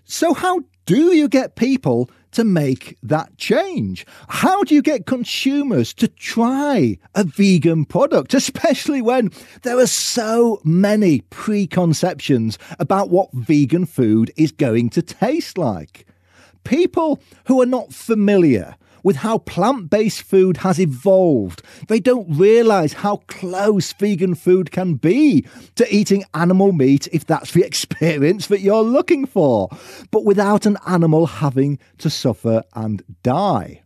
So, 0.04 0.34
how 0.34 0.62
do 0.86 1.14
you 1.14 1.28
get 1.28 1.56
people 1.56 2.10
to 2.32 2.44
make 2.44 2.98
that 3.04 3.38
change? 3.38 4.06
How 4.28 4.64
do 4.64 4.76
you 4.76 4.82
get 4.82 5.06
consumers 5.06 5.94
to 5.96 6.08
try 6.08 6.98
a 7.16 7.24
vegan 7.24 7.86
product, 7.86 8.34
especially 8.34 9.02
when 9.02 9.32
there 9.64 9.80
are 9.80 9.88
so 9.88 10.62
many 10.64 11.22
preconceptions 11.30 12.58
about 12.80 13.10
what 13.10 13.32
vegan 13.34 13.86
food 13.86 14.32
is 14.38 14.52
going 14.52 14.90
to 14.92 15.02
taste 15.02 15.58
like? 15.58 16.06
People 16.64 17.22
who 17.46 17.62
are 17.62 17.66
not 17.66 17.94
familiar 17.94 18.76
with 19.04 19.18
how 19.18 19.40
plant 19.40 19.90
based 19.90 20.22
food 20.22 20.58
has 20.58 20.80
evolved. 20.80 21.62
They 21.88 22.00
don't 22.00 22.28
realise 22.30 22.94
how 22.94 23.18
close 23.28 23.94
vegan 23.94 24.36
food 24.36 24.72
can 24.72 24.96
be 24.96 25.46
to 25.76 25.94
eating 25.94 26.24
animal 26.34 26.72
meat 26.72 27.08
if 27.12 27.26
that's 27.26 27.52
the 27.52 27.64
experience 27.66 28.48
that 28.48 28.62
you're 28.62 28.84
looking 28.84 29.26
for, 29.26 29.70
but 30.12 30.26
without 30.26 30.66
an 30.66 30.78
animal 30.88 31.26
having 31.26 31.80
to 32.00 32.10
suffer 32.10 32.64
and 32.74 33.04
die. 33.24 33.84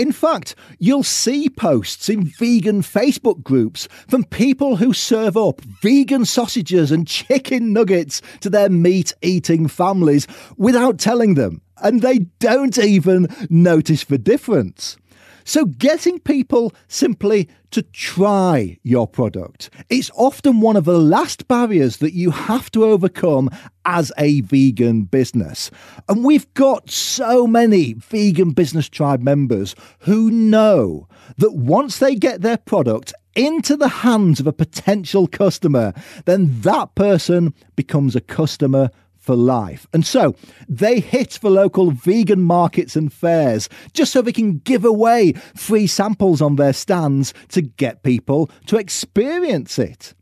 In 0.00 0.12
fact, 0.12 0.54
you'll 0.78 1.02
see 1.02 1.50
posts 1.50 2.08
in 2.08 2.24
vegan 2.24 2.80
Facebook 2.80 3.42
groups 3.42 3.86
from 4.08 4.24
people 4.24 4.76
who 4.76 4.94
serve 4.94 5.36
up 5.36 5.60
vegan 5.60 6.24
sausages 6.24 6.90
and 6.90 7.06
chicken 7.06 7.74
nuggets 7.74 8.22
to 8.40 8.48
their 8.48 8.70
meat 8.70 9.12
eating 9.20 9.68
families 9.68 10.26
without 10.56 10.98
telling 10.98 11.34
them 11.34 11.60
and 11.82 12.02
they 12.02 12.20
don't 12.38 12.78
even 12.78 13.28
notice 13.48 14.04
the 14.04 14.18
difference. 14.18 14.96
So, 15.44 15.64
getting 15.64 16.20
people 16.20 16.72
simply 16.86 17.48
to 17.70 17.82
try 17.82 18.78
your 18.82 19.06
product 19.06 19.70
is 19.88 20.10
often 20.14 20.60
one 20.60 20.76
of 20.76 20.84
the 20.84 20.98
last 20.98 21.48
barriers 21.48 21.96
that 21.96 22.12
you 22.12 22.30
have 22.30 22.70
to 22.72 22.84
overcome 22.84 23.48
as 23.84 24.12
a 24.18 24.42
vegan 24.42 25.02
business. 25.04 25.70
And 26.08 26.24
we've 26.24 26.52
got 26.54 26.90
so 26.90 27.46
many 27.46 27.94
vegan 27.94 28.50
business 28.50 28.88
tribe 28.88 29.22
members 29.22 29.74
who 30.00 30.30
know 30.30 31.08
that 31.38 31.54
once 31.54 31.98
they 31.98 32.14
get 32.14 32.42
their 32.42 32.58
product 32.58 33.12
into 33.34 33.76
the 33.76 33.88
hands 33.88 34.40
of 34.40 34.46
a 34.46 34.52
potential 34.52 35.26
customer, 35.26 35.92
then 36.26 36.60
that 36.60 36.94
person 36.94 37.54
becomes 37.76 38.14
a 38.14 38.20
customer 38.20 38.90
for 39.30 39.36
life. 39.36 39.86
And 39.92 40.04
so 40.04 40.34
they 40.68 40.98
hit 40.98 41.38
the 41.40 41.50
local 41.50 41.92
vegan 41.92 42.42
markets 42.42 42.96
and 42.96 43.12
fairs 43.12 43.68
just 43.92 44.12
so 44.12 44.22
they 44.22 44.32
can 44.32 44.58
give 44.58 44.84
away 44.84 45.34
free 45.54 45.86
samples 45.86 46.42
on 46.42 46.56
their 46.56 46.72
stands 46.72 47.32
to 47.50 47.62
get 47.62 48.02
people 48.02 48.50
to 48.66 48.76
experience 48.76 49.78
it. 49.78 50.14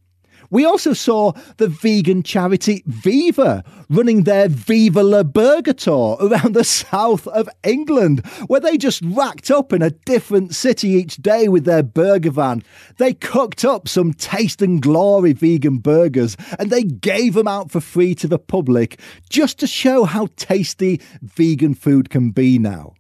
We 0.51 0.65
also 0.65 0.93
saw 0.93 1.33
the 1.59 1.69
vegan 1.69 2.23
charity 2.23 2.83
Viva 2.87 3.65
running 3.91 4.25
their 4.25 4.49
Viva 4.49 5.03
La 5.03 5.23
Burger 5.23 5.73
tour 5.73 6.17
around 6.21 6.55
the 6.55 6.65
south 6.65 7.27
of 7.29 7.49
England, 7.63 8.25
where 8.47 8.61
they 8.61 8.79
just 8.79 9.03
racked 9.03 9.51
up 9.51 9.73
in 9.73 9.83
a 9.83 9.91
different 9.91 10.55
city 10.55 10.91
each 10.91 11.17
day 11.17 11.49
with 11.49 11.65
their 11.65 11.83
burger 11.83 12.31
van. 12.31 12.63
They 12.97 13.15
cooked 13.15 13.65
up 13.65 13.89
some 13.89 14.13
taste 14.15 14.63
and 14.63 14.81
glory 14.81 15.33
vegan 15.33 15.79
burgers 15.79 16.37
and 16.59 16.71
they 16.71 16.83
gave 16.83 17.35
them 17.35 17.49
out 17.49 17.71
for 17.71 17.81
free 17.81 18.15
to 18.17 18.29
the 18.29 18.39
public 18.39 19.01
just 19.29 19.59
to 19.59 19.67
show 19.67 20.05
how 20.05 20.29
tasty 20.37 21.01
vegan 21.23 21.75
food 21.75 22.11
can 22.11 22.31
be 22.31 22.59
now. 22.59 22.95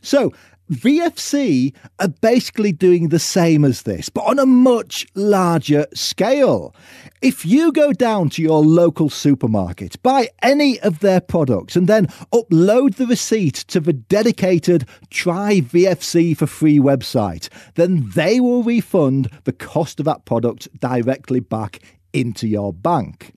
So, 0.00 0.32
VFC 0.70 1.74
are 1.98 2.08
basically 2.08 2.72
doing 2.72 3.08
the 3.08 3.18
same 3.18 3.64
as 3.64 3.82
this, 3.82 4.08
but 4.08 4.22
on 4.22 4.38
a 4.38 4.46
much 4.46 5.06
larger 5.14 5.86
scale. 5.92 6.74
If 7.20 7.44
you 7.44 7.70
go 7.70 7.92
down 7.92 8.30
to 8.30 8.42
your 8.42 8.62
local 8.64 9.10
supermarket, 9.10 10.02
buy 10.02 10.30
any 10.42 10.80
of 10.80 11.00
their 11.00 11.20
products, 11.20 11.76
and 11.76 11.86
then 11.86 12.06
upload 12.32 12.96
the 12.96 13.06
receipt 13.06 13.54
to 13.68 13.80
the 13.80 13.92
dedicated 13.92 14.86
Try 15.10 15.60
VFC 15.60 16.36
for 16.36 16.46
Free 16.46 16.78
website, 16.78 17.48
then 17.74 18.10
they 18.14 18.40
will 18.40 18.62
refund 18.62 19.30
the 19.44 19.52
cost 19.52 20.00
of 20.00 20.06
that 20.06 20.24
product 20.24 20.68
directly 20.80 21.40
back 21.40 21.80
into 22.14 22.46
your 22.46 22.72
bank. 22.72 23.34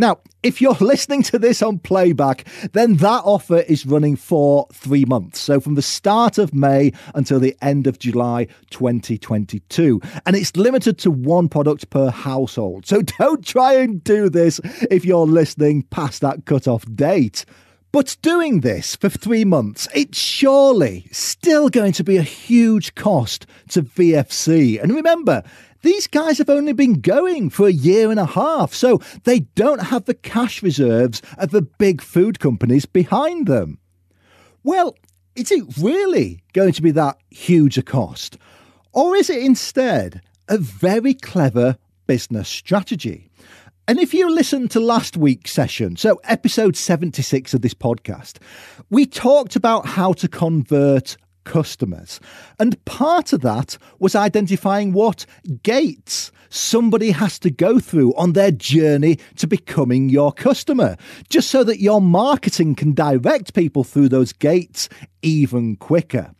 Now, 0.00 0.20
if 0.42 0.62
you're 0.62 0.72
listening 0.80 1.22
to 1.24 1.38
this 1.38 1.60
on 1.60 1.78
playback, 1.78 2.46
then 2.72 2.96
that 2.96 3.20
offer 3.24 3.58
is 3.58 3.84
running 3.84 4.16
for 4.16 4.66
three 4.72 5.04
months. 5.04 5.38
So 5.38 5.60
from 5.60 5.74
the 5.74 5.82
start 5.82 6.38
of 6.38 6.54
May 6.54 6.92
until 7.14 7.38
the 7.38 7.54
end 7.60 7.86
of 7.86 7.98
July 7.98 8.46
2022. 8.70 10.00
And 10.24 10.34
it's 10.34 10.56
limited 10.56 10.96
to 11.00 11.10
one 11.10 11.50
product 11.50 11.90
per 11.90 12.08
household. 12.08 12.86
So 12.86 13.02
don't 13.18 13.44
try 13.44 13.74
and 13.74 14.02
do 14.02 14.30
this 14.30 14.58
if 14.90 15.04
you're 15.04 15.26
listening 15.26 15.82
past 15.82 16.22
that 16.22 16.46
cut-off 16.46 16.86
date. 16.94 17.44
But 17.92 18.16
doing 18.22 18.60
this 18.60 18.96
for 18.96 19.08
three 19.10 19.44
months, 19.44 19.86
it's 19.92 20.16
surely 20.16 21.08
still 21.10 21.68
going 21.68 21.92
to 21.92 22.04
be 22.04 22.16
a 22.16 22.22
huge 22.22 22.94
cost 22.94 23.46
to 23.70 23.82
VFC. 23.82 24.80
And 24.80 24.94
remember, 24.94 25.42
these 25.82 26.06
guys 26.06 26.38
have 26.38 26.50
only 26.50 26.72
been 26.72 27.00
going 27.00 27.50
for 27.50 27.66
a 27.66 27.72
year 27.72 28.10
and 28.10 28.20
a 28.20 28.26
half, 28.26 28.74
so 28.74 29.00
they 29.24 29.40
don't 29.40 29.82
have 29.82 30.04
the 30.04 30.14
cash 30.14 30.62
reserves 30.62 31.22
of 31.38 31.50
the 31.50 31.62
big 31.62 32.02
food 32.02 32.38
companies 32.38 32.86
behind 32.86 33.46
them. 33.46 33.78
Well, 34.62 34.94
is 35.34 35.50
it 35.50 35.64
really 35.78 36.42
going 36.52 36.72
to 36.72 36.82
be 36.82 36.90
that 36.92 37.18
huge 37.30 37.78
a 37.78 37.82
cost? 37.82 38.36
Or 38.92 39.16
is 39.16 39.30
it 39.30 39.42
instead 39.42 40.20
a 40.48 40.58
very 40.58 41.14
clever 41.14 41.76
business 42.06 42.48
strategy? 42.48 43.30
And 43.88 43.98
if 43.98 44.12
you 44.12 44.30
listen 44.30 44.68
to 44.68 44.80
last 44.80 45.16
week's 45.16 45.52
session, 45.52 45.96
so 45.96 46.20
episode 46.24 46.76
76 46.76 47.54
of 47.54 47.62
this 47.62 47.74
podcast, 47.74 48.38
we 48.90 49.06
talked 49.06 49.56
about 49.56 49.86
how 49.86 50.12
to 50.14 50.28
convert 50.28 51.16
customers. 51.50 52.20
And 52.60 52.82
part 52.84 53.32
of 53.32 53.40
that 53.40 53.76
was 53.98 54.14
identifying 54.14 54.92
what 54.92 55.26
gates 55.64 56.30
somebody 56.48 57.10
has 57.10 57.40
to 57.40 57.50
go 57.50 57.80
through 57.80 58.14
on 58.14 58.34
their 58.34 58.52
journey 58.52 59.18
to 59.34 59.48
becoming 59.48 60.08
your 60.08 60.32
customer, 60.32 60.96
just 61.28 61.50
so 61.50 61.64
that 61.64 61.80
your 61.80 62.00
marketing 62.00 62.76
can 62.76 62.92
direct 62.92 63.52
people 63.52 63.82
through 63.82 64.08
those 64.08 64.32
gates 64.32 64.88
even 65.22 65.74
quicker. 65.74 66.32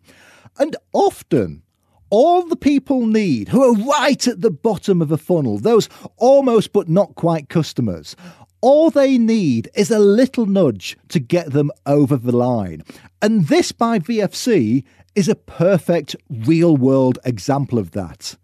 And 0.61 0.76
often, 0.93 1.62
all 2.09 2.47
the 2.47 2.57
people 2.57 3.05
need 3.05 3.49
who 3.49 3.64
are 3.64 3.88
right 3.88 4.29
at 4.29 4.43
the 4.43 4.50
bottom 4.50 5.02
of 5.02 5.11
a 5.11 5.19
funnel, 5.19 5.59
those 5.59 5.88
almost 6.19 6.73
but 6.73 6.88
not 6.88 7.17
quite 7.17 7.49
customers, 7.49 8.14
all 8.61 8.90
they 8.90 9.17
need 9.17 9.71
is 9.75 9.90
a 9.90 9.99
little 9.99 10.47
nudge 10.47 10.97
to 11.09 11.19
get 11.19 11.52
them 11.52 11.71
over 11.87 12.17
the 12.17 12.37
line. 12.37 12.83
And 13.23 13.49
this 13.49 13.73
by 13.73 13.99
VFC 13.99 14.85
is 15.14 15.29
a 15.29 15.35
perfect 15.35 16.17
real 16.29 16.76
world 16.76 17.19
example 17.25 17.79
of 17.79 17.93
that. 17.93 18.37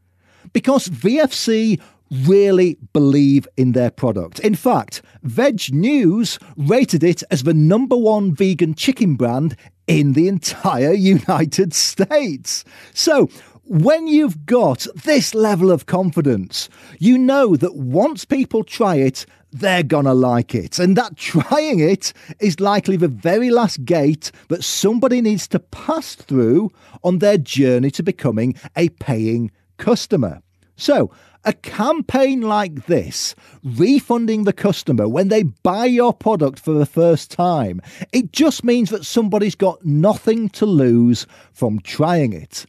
Because 0.52 0.88
VFC 0.88 1.80
really 2.10 2.78
believe 2.92 3.48
in 3.56 3.72
their 3.72 3.90
product. 3.90 4.38
In 4.40 4.54
fact, 4.54 5.02
Veg 5.22 5.72
News 5.72 6.38
rated 6.56 7.02
it 7.02 7.22
as 7.30 7.42
the 7.42 7.54
number 7.54 7.96
one 7.96 8.34
vegan 8.34 8.74
chicken 8.74 9.16
brand 9.16 9.56
in 9.86 10.12
the 10.12 10.28
entire 10.28 10.92
United 11.16 11.74
States. 11.74 12.64
So, 12.94 13.28
when 13.68 14.06
you've 14.06 14.46
got 14.46 14.86
this 15.04 15.34
level 15.34 15.72
of 15.72 15.86
confidence, 15.86 16.68
you 17.00 17.18
know 17.18 17.56
that 17.56 17.74
once 17.74 18.24
people 18.24 18.62
try 18.62 18.96
it, 18.96 19.26
they're 19.52 19.82
gonna 19.82 20.14
like 20.14 20.54
it. 20.54 20.78
And 20.78 20.96
that 20.96 21.16
trying 21.16 21.80
it 21.80 22.12
is 22.40 22.60
likely 22.60 22.96
the 22.96 23.08
very 23.08 23.50
last 23.50 23.84
gate 23.84 24.32
that 24.48 24.64
somebody 24.64 25.20
needs 25.20 25.48
to 25.48 25.58
pass 25.58 26.14
through 26.14 26.70
on 27.02 27.18
their 27.18 27.38
journey 27.38 27.90
to 27.92 28.02
becoming 28.02 28.54
a 28.76 28.88
paying 28.90 29.50
customer. 29.78 30.42
So, 30.76 31.10
a 31.44 31.52
campaign 31.52 32.42
like 32.42 32.86
this, 32.86 33.36
refunding 33.62 34.44
the 34.44 34.52
customer 34.52 35.08
when 35.08 35.28
they 35.28 35.44
buy 35.44 35.86
your 35.86 36.12
product 36.12 36.58
for 36.58 36.72
the 36.72 36.84
first 36.84 37.30
time, 37.30 37.80
it 38.12 38.32
just 38.32 38.64
means 38.64 38.90
that 38.90 39.06
somebody's 39.06 39.54
got 39.54 39.84
nothing 39.84 40.48
to 40.50 40.66
lose 40.66 41.26
from 41.52 41.78
trying 41.80 42.32
it. 42.32 42.66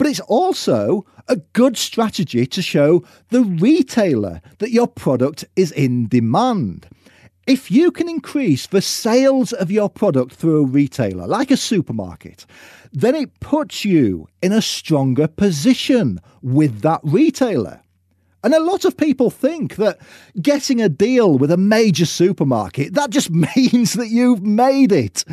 But 0.00 0.06
it's 0.06 0.20
also 0.20 1.04
a 1.28 1.36
good 1.36 1.76
strategy 1.76 2.46
to 2.46 2.62
show 2.62 3.04
the 3.28 3.42
retailer 3.42 4.40
that 4.56 4.70
your 4.70 4.88
product 4.88 5.44
is 5.56 5.72
in 5.72 6.08
demand. 6.08 6.88
If 7.46 7.70
you 7.70 7.90
can 7.90 8.08
increase 8.08 8.66
the 8.66 8.80
sales 8.80 9.52
of 9.52 9.70
your 9.70 9.90
product 9.90 10.32
through 10.32 10.62
a 10.62 10.66
retailer, 10.66 11.26
like 11.26 11.50
a 11.50 11.56
supermarket, 11.58 12.46
then 12.90 13.14
it 13.14 13.40
puts 13.40 13.84
you 13.84 14.26
in 14.40 14.52
a 14.52 14.62
stronger 14.62 15.28
position 15.28 16.18
with 16.40 16.80
that 16.80 17.00
retailer. 17.02 17.82
And 18.42 18.54
a 18.54 18.64
lot 18.64 18.86
of 18.86 18.96
people 18.96 19.28
think 19.28 19.76
that 19.76 19.98
getting 20.40 20.80
a 20.80 20.88
deal 20.88 21.36
with 21.36 21.50
a 21.50 21.58
major 21.58 22.06
supermarket, 22.06 22.94
that 22.94 23.10
just 23.10 23.28
means 23.54 23.92
that 23.92 24.08
you've 24.08 24.42
made 24.42 24.92
it. 24.92 25.26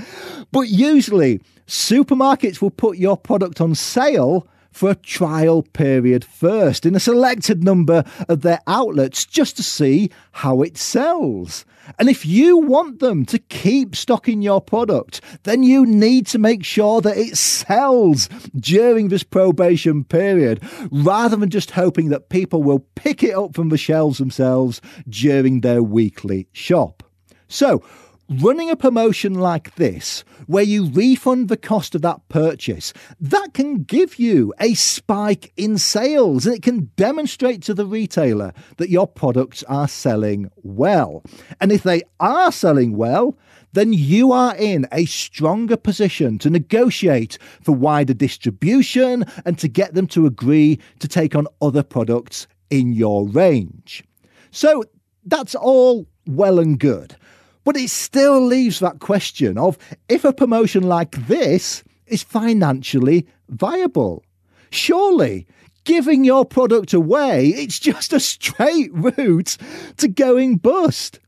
But 0.51 0.67
usually, 0.67 1.39
supermarkets 1.67 2.61
will 2.61 2.69
put 2.69 2.97
your 2.97 3.15
product 3.15 3.61
on 3.61 3.73
sale 3.73 4.45
for 4.77 4.91
a 4.91 4.95
trial 4.95 5.63
period 5.63 6.23
first 6.23 6.85
in 6.85 6.93
a 6.93 6.99
selected 6.99 7.63
number 7.63 8.03
of 8.29 8.41
their 8.41 8.59
outlets 8.67 9.25
just 9.25 9.57
to 9.57 9.63
see 9.63 10.11
how 10.33 10.61
it 10.61 10.77
sells. 10.77 11.65
And 11.97 12.09
if 12.09 12.25
you 12.25 12.57
want 12.57 12.99
them 12.99 13.25
to 13.25 13.39
keep 13.39 13.95
stocking 13.95 14.43
your 14.43 14.61
product, 14.61 15.21
then 15.43 15.63
you 15.63 15.85
need 15.85 16.27
to 16.27 16.37
make 16.37 16.63
sure 16.63 17.01
that 17.01 17.17
it 17.17 17.37
sells 17.37 18.29
during 18.55 19.07
this 19.07 19.23
probation 19.23 20.03
period 20.03 20.61
rather 20.91 21.35
than 21.35 21.49
just 21.49 21.71
hoping 21.71 22.09
that 22.09 22.29
people 22.29 22.61
will 22.61 22.85
pick 22.95 23.23
it 23.23 23.35
up 23.35 23.55
from 23.55 23.69
the 23.69 23.77
shelves 23.77 24.19
themselves 24.19 24.79
during 25.09 25.61
their 25.61 25.81
weekly 25.81 26.47
shop. 26.51 27.03
So, 27.47 27.81
running 28.29 28.69
a 28.69 28.75
promotion 28.75 29.33
like 29.33 29.75
this, 29.75 30.23
where 30.47 30.63
you 30.63 30.89
refund 30.89 31.47
the 31.47 31.57
cost 31.57 31.95
of 31.95 32.01
that 32.01 32.27
purchase, 32.29 32.93
that 33.19 33.53
can 33.53 33.83
give 33.83 34.19
you 34.19 34.53
a 34.59 34.73
spike 34.73 35.53
in 35.57 35.77
sales 35.77 36.45
and 36.45 36.55
it 36.55 36.63
can 36.63 36.91
demonstrate 36.95 37.61
to 37.63 37.73
the 37.73 37.85
retailer 37.85 38.53
that 38.77 38.89
your 38.89 39.07
products 39.07 39.63
are 39.63 39.87
selling 39.87 40.49
well. 40.57 41.23
And 41.61 41.71
if 41.71 41.83
they 41.83 42.03
are 42.19 42.51
selling 42.51 42.97
well, 42.97 43.37
then 43.73 43.93
you 43.93 44.31
are 44.31 44.55
in 44.55 44.87
a 44.91 45.05
stronger 45.05 45.77
position 45.77 46.39
to 46.39 46.49
negotiate 46.49 47.37
for 47.61 47.73
wider 47.73 48.13
distribution 48.13 49.25
and 49.45 49.59
to 49.59 49.67
get 49.67 49.93
them 49.93 50.07
to 50.07 50.25
agree 50.25 50.79
to 50.99 51.07
take 51.07 51.35
on 51.35 51.47
other 51.61 51.83
products 51.83 52.47
in 52.69 52.93
your 52.93 53.27
range. 53.27 54.03
So 54.51 54.83
that's 55.25 55.55
all 55.55 56.07
well 56.25 56.59
and 56.59 56.79
good. 56.79 57.15
But 57.67 57.75
it 57.75 57.89
still 57.89 58.39
leaves 58.39 58.79
that 58.79 58.99
question 58.99 59.57
of 59.57 59.77
if 60.07 60.23
a 60.23 60.31
promotion 60.31 60.83
like 60.83 61.27
this 61.27 61.83
is 62.05 62.23
financially 62.23 63.27
viable. 63.49 64.23
Surely, 64.69 65.45
giving 65.83 66.23
your 66.23 66.45
product 66.45 66.93
away, 66.93 67.47
it's 67.47 67.77
just 67.77 68.13
a 68.13 68.21
straight 68.21 68.93
route 68.93 69.57
to 69.97 70.07
going 70.07 70.55
bust. 70.55 71.19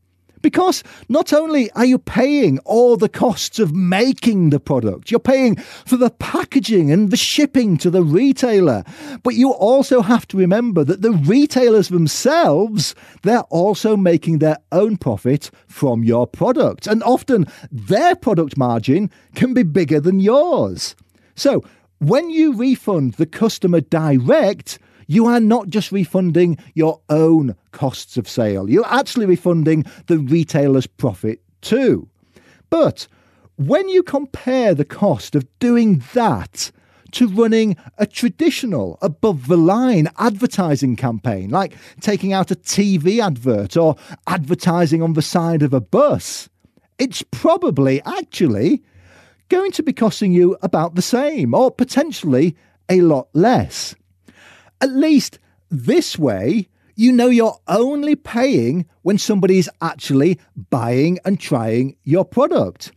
Because 0.42 0.82
not 1.08 1.32
only 1.32 1.70
are 1.72 1.84
you 1.84 1.98
paying 1.98 2.58
all 2.60 2.96
the 2.96 3.08
costs 3.08 3.58
of 3.58 3.74
making 3.74 4.50
the 4.50 4.60
product, 4.60 5.10
you're 5.10 5.20
paying 5.20 5.56
for 5.56 5.96
the 5.96 6.10
packaging 6.10 6.90
and 6.90 7.10
the 7.10 7.16
shipping 7.16 7.76
to 7.78 7.90
the 7.90 8.02
retailer, 8.02 8.84
but 9.22 9.34
you 9.34 9.52
also 9.52 10.00
have 10.00 10.26
to 10.28 10.36
remember 10.36 10.84
that 10.84 11.02
the 11.02 11.12
retailers 11.12 11.88
themselves, 11.88 12.94
they're 13.22 13.40
also 13.50 13.96
making 13.96 14.38
their 14.38 14.58
own 14.72 14.96
profit 14.96 15.50
from 15.66 16.04
your 16.04 16.26
product. 16.26 16.86
And 16.86 17.02
often 17.02 17.46
their 17.70 18.16
product 18.16 18.56
margin 18.56 19.10
can 19.34 19.54
be 19.54 19.62
bigger 19.62 20.00
than 20.00 20.20
yours. 20.20 20.94
So 21.34 21.62
when 21.98 22.30
you 22.30 22.54
refund 22.54 23.14
the 23.14 23.26
customer 23.26 23.80
direct, 23.80 24.78
you 25.10 25.26
are 25.26 25.40
not 25.40 25.66
just 25.68 25.90
refunding 25.90 26.56
your 26.74 27.00
own 27.08 27.56
costs 27.72 28.16
of 28.16 28.28
sale, 28.28 28.70
you're 28.70 28.86
actually 28.86 29.26
refunding 29.26 29.84
the 30.06 30.18
retailer's 30.18 30.86
profit 30.86 31.42
too. 31.62 32.08
But 32.70 33.08
when 33.56 33.88
you 33.88 34.04
compare 34.04 34.72
the 34.72 34.84
cost 34.84 35.34
of 35.34 35.48
doing 35.58 36.04
that 36.14 36.70
to 37.10 37.26
running 37.26 37.76
a 37.98 38.06
traditional 38.06 38.98
above 39.02 39.48
the 39.48 39.56
line 39.56 40.08
advertising 40.18 40.94
campaign, 40.94 41.50
like 41.50 41.74
taking 42.00 42.32
out 42.32 42.52
a 42.52 42.54
TV 42.54 43.18
advert 43.18 43.76
or 43.76 43.96
advertising 44.28 45.02
on 45.02 45.14
the 45.14 45.22
side 45.22 45.64
of 45.64 45.74
a 45.74 45.80
bus, 45.80 46.48
it's 47.00 47.24
probably 47.32 48.00
actually 48.02 48.80
going 49.48 49.72
to 49.72 49.82
be 49.82 49.92
costing 49.92 50.32
you 50.32 50.56
about 50.62 50.94
the 50.94 51.02
same 51.02 51.52
or 51.52 51.72
potentially 51.72 52.56
a 52.88 53.00
lot 53.00 53.28
less. 53.34 53.96
At 54.80 54.90
least 54.90 55.38
this 55.70 56.18
way, 56.18 56.68
you 56.96 57.12
know 57.12 57.28
you're 57.28 57.58
only 57.68 58.16
paying 58.16 58.86
when 59.02 59.18
somebody 59.18 59.58
is 59.58 59.70
actually 59.80 60.38
buying 60.70 61.18
and 61.24 61.38
trying 61.38 61.96
your 62.04 62.24
product. 62.24 62.92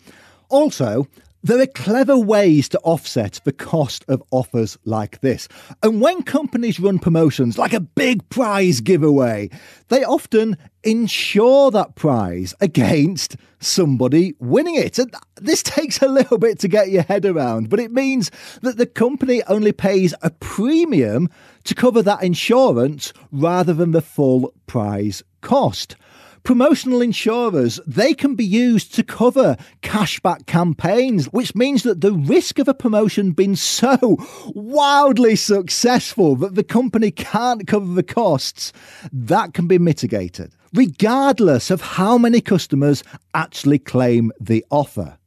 Also, 0.50 1.08
there 1.44 1.60
are 1.60 1.68
clever 1.68 2.18
ways 2.18 2.70
to 2.70 2.80
offset 2.80 3.42
the 3.44 3.52
cost 3.52 4.06
of 4.08 4.24
offers 4.32 4.78
like 4.86 5.20
this. 5.20 5.50
And 5.84 6.00
when 6.00 6.24
companies 6.24 6.80
run 6.80 7.00
promotions 7.00 7.58
like 7.58 7.74
a 7.74 7.82
big 7.82 8.28
prize 8.30 8.80
giveaway, 8.80 9.50
they 9.90 10.06
often 10.06 10.58
insure 10.84 11.70
that 11.72 11.96
prize 11.96 12.54
against 12.62 13.36
somebody 13.60 14.36
winning 14.40 14.76
it. 14.76 14.98
And 14.98 15.14
this 15.36 15.62
takes 15.64 16.02
a 16.02 16.08
little 16.08 16.38
bit 16.38 16.60
to 16.60 16.70
get 16.70 16.90
your 16.90 17.04
head 17.04 17.26
around, 17.26 17.70
but 17.70 17.80
it 17.82 17.92
means 17.92 18.32
that 18.62 18.78
the 18.78 18.86
company 18.86 19.44
only 19.48 19.74
pays 19.74 20.14
a 20.22 20.30
premium 20.30 21.30
to 21.66 21.76
cover 21.76 22.02
that 22.02 22.24
insurance 22.24 23.12
rather 23.34 23.74
than 23.74 23.92
the 23.92 24.02
full 24.02 24.54
prize 24.66 25.24
cost 25.42 25.98
promotional 26.44 27.02
insurers, 27.02 27.80
they 27.88 28.14
can 28.14 28.36
be 28.36 28.46
used 28.46 28.94
to 28.96 29.04
cover 29.04 29.56
cashback 29.82 30.46
campaigns, 30.46 31.26
which 31.28 31.56
means 31.56 31.84
that 31.84 32.02
the 32.02 32.14
risk 32.14 32.60
of 32.60 32.68
a 32.68 32.74
promotion 32.74 33.32
being 33.32 33.56
so 33.56 34.18
wildly 34.48 35.36
successful 35.36 36.36
that 36.36 36.56
the 36.56 36.64
company 36.64 37.12
can't 37.12 37.68
cover 37.68 37.94
the 37.94 38.04
costs, 38.04 38.74
that 39.12 39.54
can 39.54 39.68
be 39.68 39.80
mitigated, 39.80 40.54
regardless 40.74 41.72
of 41.72 41.82
how 41.82 42.18
many 42.18 42.42
customers 42.42 43.04
actually 43.34 43.80
claim 43.80 44.32
the 44.40 44.66
offer. 44.70 45.18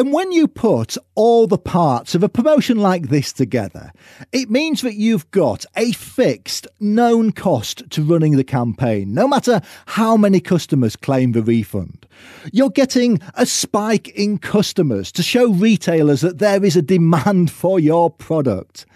And 0.00 0.14
when 0.14 0.32
you 0.32 0.48
put 0.48 0.96
all 1.14 1.46
the 1.46 1.58
parts 1.58 2.14
of 2.14 2.22
a 2.22 2.28
promotion 2.30 2.78
like 2.78 3.10
this 3.10 3.34
together, 3.34 3.92
it 4.32 4.48
means 4.48 4.80
that 4.80 4.94
you've 4.94 5.30
got 5.30 5.66
a 5.76 5.92
fixed, 5.92 6.66
known 6.80 7.32
cost 7.32 7.82
to 7.90 8.02
running 8.02 8.38
the 8.38 8.42
campaign, 8.42 9.12
no 9.12 9.28
matter 9.28 9.60
how 9.84 10.16
many 10.16 10.40
customers 10.40 10.96
claim 10.96 11.32
the 11.32 11.42
refund. 11.42 12.06
You're 12.50 12.70
getting 12.70 13.20
a 13.34 13.44
spike 13.44 14.08
in 14.08 14.38
customers 14.38 15.12
to 15.12 15.22
show 15.22 15.50
retailers 15.50 16.22
that 16.22 16.38
there 16.38 16.64
is 16.64 16.76
a 16.76 16.82
demand 16.82 17.50
for 17.50 17.78
your 17.78 18.08
product. 18.08 18.86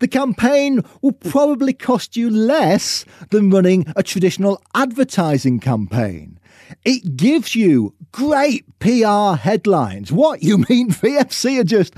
The 0.00 0.08
campaign 0.08 0.84
will 1.00 1.12
probably 1.12 1.72
cost 1.72 2.18
you 2.18 2.28
less 2.28 3.06
than 3.30 3.48
running 3.48 3.86
a 3.96 4.02
traditional 4.02 4.62
advertising 4.74 5.58
campaign. 5.58 6.38
It 6.84 7.16
gives 7.16 7.54
you 7.54 7.94
great 8.12 8.64
PR 8.78 9.34
headlines. 9.36 10.12
What, 10.12 10.42
you 10.42 10.58
mean 10.68 10.90
VFC 10.90 11.60
are 11.60 11.64
just 11.64 11.94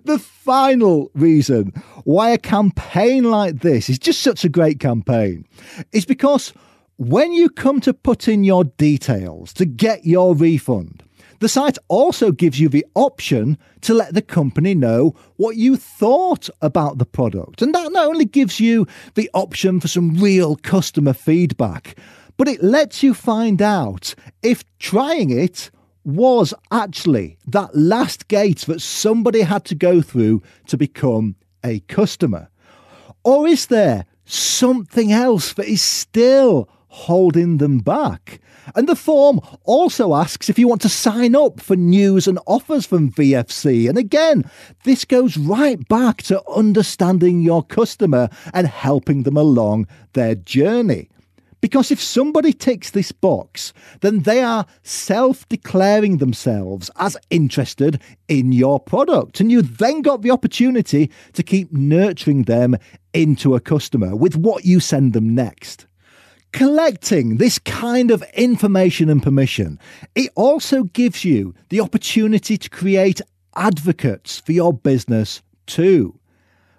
the 0.04 0.20
final 0.20 1.12
reason 1.14 1.72
why 2.04 2.30
a 2.30 2.38
campaign 2.38 3.26
like 3.26 3.60
this 3.60 3.90
is 3.90 4.00
just 4.00 4.22
such 4.22 4.44
a 4.44 4.50
great 4.50 4.80
campaign 4.80 5.46
is 5.92 6.06
because 6.06 6.54
when 6.98 7.34
you 7.34 7.50
come 7.50 7.82
to 7.82 7.94
put 7.94 8.28
in 8.28 8.44
your 8.44 8.64
details 8.64 9.54
to 9.54 9.66
get 9.66 10.06
your 10.06 10.36
refund, 10.36 11.04
the 11.40 11.50
site 11.50 11.78
also 11.90 12.32
gives 12.32 12.60
you 12.60 12.70
the 12.70 12.86
option 12.96 13.58
to 13.82 13.94
let 13.94 14.14
the 14.14 14.22
company 14.22 14.74
know 14.74 15.14
what 15.36 15.58
you 15.58 15.76
thought 15.76 16.50
about 16.62 16.98
the 16.98 17.06
product. 17.06 17.62
And 17.62 17.76
that 17.76 17.92
not 17.92 18.08
only 18.08 18.26
gives 18.26 18.60
you 18.60 18.88
the 19.16 19.30
option 19.34 19.80
for 19.80 19.88
some 19.88 20.16
real 20.16 20.56
customer 20.56 21.14
feedback, 21.14 22.00
but 22.38 22.48
it 22.48 22.64
lets 22.64 23.04
you 23.04 23.14
find 23.14 23.62
out 23.62 24.16
if 24.42 24.64
trying 24.80 25.30
it 25.30 25.70
was 26.06 26.54
actually 26.72 27.38
that 27.48 27.76
last 27.76 28.28
gate 28.28 28.60
that 28.62 28.82
somebody 28.82 29.42
had 29.42 29.66
to 29.66 29.76
go 29.76 30.02
through 30.02 30.42
to 30.68 30.78
become 30.78 31.36
a 31.64 31.80
customer? 31.82 32.50
Or 33.24 33.48
is 33.48 33.66
there 33.68 34.06
something 34.26 35.12
else 35.12 35.54
that 35.54 35.68
is 35.68 35.82
still 35.82 36.70
holding 36.88 37.58
them 37.58 37.80
back? 37.80 38.40
And 38.76 38.88
the 38.88 38.96
form 38.96 39.40
also 39.64 40.16
asks 40.16 40.50
if 40.50 40.58
you 40.58 40.68
want 40.68 40.82
to 40.82 40.90
sign 40.90 41.36
up 41.36 41.60
for 41.60 41.76
news 41.76 42.28
and 42.28 42.40
offers 42.48 42.86
from 42.86 43.12
VFC. 43.12 43.90
And 43.90 43.98
again, 43.98 44.50
this 44.84 45.06
goes 45.06 45.38
right 45.38 45.86
back 45.88 46.24
to 46.24 46.48
understanding 46.50 47.42
your 47.42 47.64
customer 47.64 48.30
and 48.54 48.68
helping 48.68 49.24
them 49.24 49.38
along 49.38 49.88
their 50.14 50.36
journey. 50.36 51.10
Because 51.66 51.90
if 51.90 52.00
somebody 52.00 52.54
ticks 52.54 52.92
this 52.92 53.12
box, 53.12 53.74
then 54.02 54.20
they 54.20 54.44
are 54.44 54.68
self 54.84 55.50
declaring 55.50 56.18
themselves 56.18 56.92
as 56.98 57.18
interested 57.32 58.00
in 58.28 58.52
your 58.52 58.80
product. 58.80 59.40
And 59.40 59.52
you've 59.52 59.80
then 59.80 60.04
got 60.04 60.22
the 60.22 60.30
opportunity 60.30 61.10
to 61.34 61.42
keep 61.42 61.74
nurturing 61.74 62.44
them 62.44 62.76
into 63.16 63.56
a 63.56 63.60
customer 63.60 64.16
with 64.16 64.36
what 64.36 64.64
you 64.66 64.80
send 64.80 65.14
them 65.14 65.34
next. 65.34 65.88
Collecting 66.52 67.38
this 67.38 67.58
kind 67.58 68.12
of 68.12 68.24
information 68.36 69.10
and 69.10 69.24
permission, 69.24 69.80
it 70.14 70.30
also 70.36 70.84
gives 70.84 71.26
you 71.26 71.56
the 71.70 71.82
opportunity 71.82 72.60
to 72.60 72.70
create 72.70 73.22
advocates 73.56 74.40
for 74.40 74.52
your 74.52 74.72
business 74.72 75.42
too. 75.66 76.20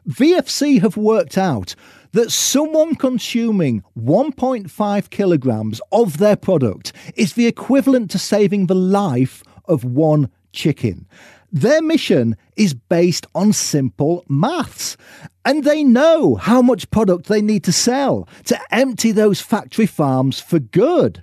VFC 0.08 0.80
have 0.80 0.96
worked 0.96 1.36
out 1.36 1.74
that 2.12 2.32
someone 2.32 2.94
consuming 2.94 3.82
1.5 3.98 5.10
kilograms 5.10 5.80
of 5.92 6.18
their 6.18 6.36
product 6.36 6.92
is 7.14 7.34
the 7.34 7.46
equivalent 7.46 8.10
to 8.10 8.18
saving 8.18 8.66
the 8.66 8.74
life 8.74 9.42
of 9.66 9.84
one 9.84 10.30
chicken. 10.52 11.06
Their 11.52 11.80
mission 11.80 12.36
is 12.56 12.74
based 12.74 13.26
on 13.34 13.52
simple 13.52 14.24
maths, 14.28 14.96
and 15.44 15.64
they 15.64 15.84
know 15.84 16.34
how 16.34 16.60
much 16.60 16.90
product 16.90 17.26
they 17.26 17.40
need 17.40 17.64
to 17.64 17.72
sell 17.72 18.28
to 18.44 18.58
empty 18.74 19.12
those 19.12 19.40
factory 19.40 19.86
farms 19.86 20.40
for 20.40 20.58
good. 20.58 21.22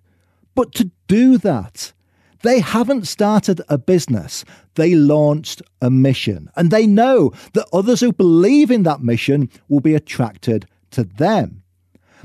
But 0.55 0.73
to 0.75 0.91
do 1.07 1.37
that, 1.39 1.93
they 2.41 2.59
haven't 2.59 3.07
started 3.07 3.61
a 3.69 3.77
business, 3.77 4.45
they 4.75 4.95
launched 4.95 5.61
a 5.81 5.89
mission. 5.89 6.49
And 6.55 6.71
they 6.71 6.85
know 6.85 7.31
that 7.53 7.67
others 7.73 8.01
who 8.01 8.11
believe 8.11 8.69
in 8.69 8.83
that 8.83 9.01
mission 9.01 9.49
will 9.69 9.79
be 9.79 9.95
attracted 9.95 10.67
to 10.93 11.03
them. 11.03 11.63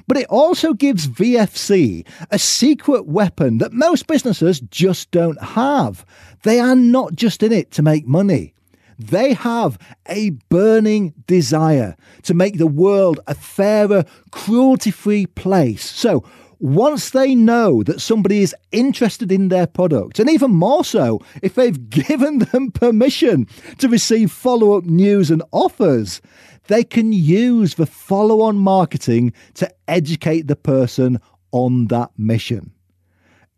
But 0.06 0.16
it 0.16 0.26
also 0.28 0.72
gives 0.72 1.06
VFC 1.06 2.06
a 2.30 2.38
secret 2.38 3.06
weapon 3.06 3.58
that 3.58 3.72
most 3.72 4.06
businesses 4.06 4.60
just 4.60 5.10
don't 5.10 5.40
have. 5.42 6.04
They 6.44 6.60
are 6.60 6.76
not 6.76 7.14
just 7.14 7.42
in 7.42 7.52
it 7.52 7.70
to 7.72 7.82
make 7.82 8.06
money. 8.06 8.54
They 8.98 9.34
have 9.34 9.78
a 10.08 10.30
burning 10.48 11.14
desire 11.26 11.94
to 12.22 12.34
make 12.34 12.58
the 12.58 12.66
world 12.66 13.20
a 13.26 13.34
fairer, 13.34 14.04
cruelty 14.32 14.90
free 14.90 15.26
place. 15.26 15.88
So, 15.88 16.24
once 16.60 17.10
they 17.10 17.36
know 17.36 17.84
that 17.84 18.00
somebody 18.00 18.40
is 18.42 18.54
interested 18.72 19.30
in 19.30 19.48
their 19.48 19.68
product, 19.68 20.18
and 20.18 20.28
even 20.28 20.50
more 20.50 20.84
so 20.84 21.20
if 21.42 21.54
they've 21.54 21.88
given 21.90 22.40
them 22.40 22.72
permission 22.72 23.46
to 23.78 23.88
receive 23.88 24.32
follow 24.32 24.76
up 24.76 24.84
news 24.84 25.30
and 25.30 25.42
offers, 25.52 26.20
they 26.68 26.84
can 26.84 27.12
use 27.12 27.74
the 27.74 27.86
follow 27.86 28.40
on 28.42 28.56
marketing 28.56 29.32
to 29.54 29.70
educate 29.88 30.46
the 30.46 30.56
person 30.56 31.20
on 31.50 31.86
that 31.86 32.10
mission. 32.16 32.72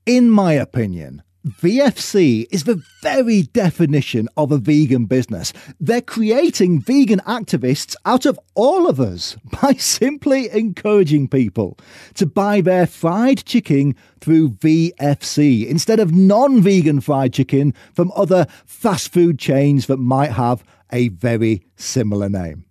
In 0.06 0.30
my 0.30 0.54
opinion, 0.54 1.22
VFC 1.46 2.46
is 2.50 2.64
the 2.64 2.82
very 3.02 3.42
definition 3.42 4.28
of 4.36 4.52
a 4.52 4.58
vegan 4.58 5.06
business. 5.06 5.54
They're 5.80 6.02
creating 6.02 6.82
vegan 6.82 7.20
activists 7.20 7.96
out 8.04 8.26
of 8.26 8.38
all 8.54 8.86
of 8.86 9.00
us 9.00 9.36
by 9.62 9.72
simply 9.74 10.50
encouraging 10.50 11.28
people 11.28 11.78
to 12.14 12.26
buy 12.26 12.60
their 12.60 12.86
fried 12.86 13.44
chicken 13.46 13.96
through 14.20 14.50
VFC 14.50 15.66
instead 15.66 15.98
of 15.98 16.12
non 16.12 16.60
vegan 16.60 17.00
fried 17.00 17.32
chicken 17.32 17.72
from 17.94 18.12
other 18.14 18.46
fast 18.66 19.10
food 19.10 19.38
chains 19.38 19.86
that 19.86 19.96
might 19.96 20.32
have 20.32 20.62
a 20.92 21.08
very 21.08 21.62
similar 21.76 22.28
name. 22.28 22.66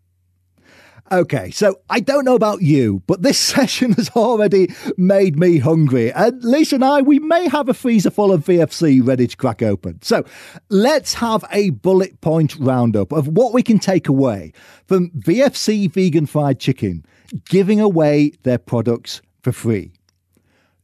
Okay, 1.12 1.50
so 1.50 1.80
I 1.90 2.02
don't 2.02 2.24
know 2.24 2.36
about 2.36 2.62
you, 2.62 3.02
but 3.08 3.24
this 3.24 3.40
session 3.54 3.94
has 3.94 4.10
already 4.10 4.74
made 4.98 5.40
me 5.40 5.58
hungry. 5.58 6.12
And 6.14 6.44
Lisa 6.44 6.76
and 6.76 6.86
I, 6.86 7.02
we 7.02 7.20
may 7.20 7.48
have 7.48 7.68
a 7.68 7.74
freezer 7.74 8.12
full 8.12 8.32
of 8.32 8.46
VFC 8.46 9.06
ready 9.06 9.26
to 9.26 9.38
crack 9.38 9.64
open. 9.64 10.02
So 10.02 10.24
let's 10.70 11.16
have 11.16 11.44
a 11.52 11.72
bullet 11.72 12.22
point 12.22 12.56
roundup 12.58 13.12
of 13.12 13.28
what 13.28 13.54
we 13.54 13.64
can 13.64 13.80
take 13.80 14.08
away 14.08 14.54
from 14.86 15.10
VFC 15.12 15.92
Vegan 15.92 16.28
Fried 16.28 16.60
Chicken 16.60 17.06
giving 17.46 17.80
away 17.80 18.34
their 18.44 18.58
products 18.58 19.22
for 19.42 19.52
free. 19.52 19.92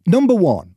Number 0.08 0.36
one, 0.36 0.76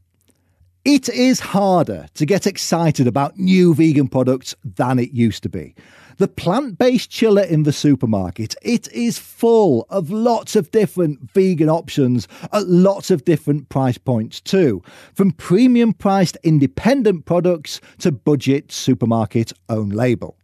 it 0.84 1.08
is 1.08 1.40
harder 1.40 2.06
to 2.14 2.24
get 2.24 2.46
excited 2.46 3.06
about 3.06 3.36
new 3.36 3.74
vegan 3.74 4.08
products 4.08 4.54
than 4.64 4.98
it 4.98 5.12
used 5.12 5.42
to 5.42 5.48
be. 5.48 5.74
The 6.18 6.26
plant 6.26 6.78
based 6.78 7.10
chiller 7.10 7.44
in 7.44 7.62
the 7.62 7.72
supermarket, 7.72 8.56
it 8.60 8.90
is 8.92 9.18
full 9.18 9.86
of 9.88 10.10
lots 10.10 10.56
of 10.56 10.72
different 10.72 11.30
vegan 11.30 11.68
options 11.68 12.26
at 12.52 12.66
lots 12.66 13.12
of 13.12 13.24
different 13.24 13.68
price 13.68 13.98
points 13.98 14.40
too, 14.40 14.82
from 15.14 15.30
premium 15.30 15.92
priced 15.92 16.36
independent 16.42 17.24
products 17.24 17.80
to 17.98 18.10
budget 18.10 18.72
supermarket 18.72 19.52
own 19.68 19.90
label. 19.90 20.36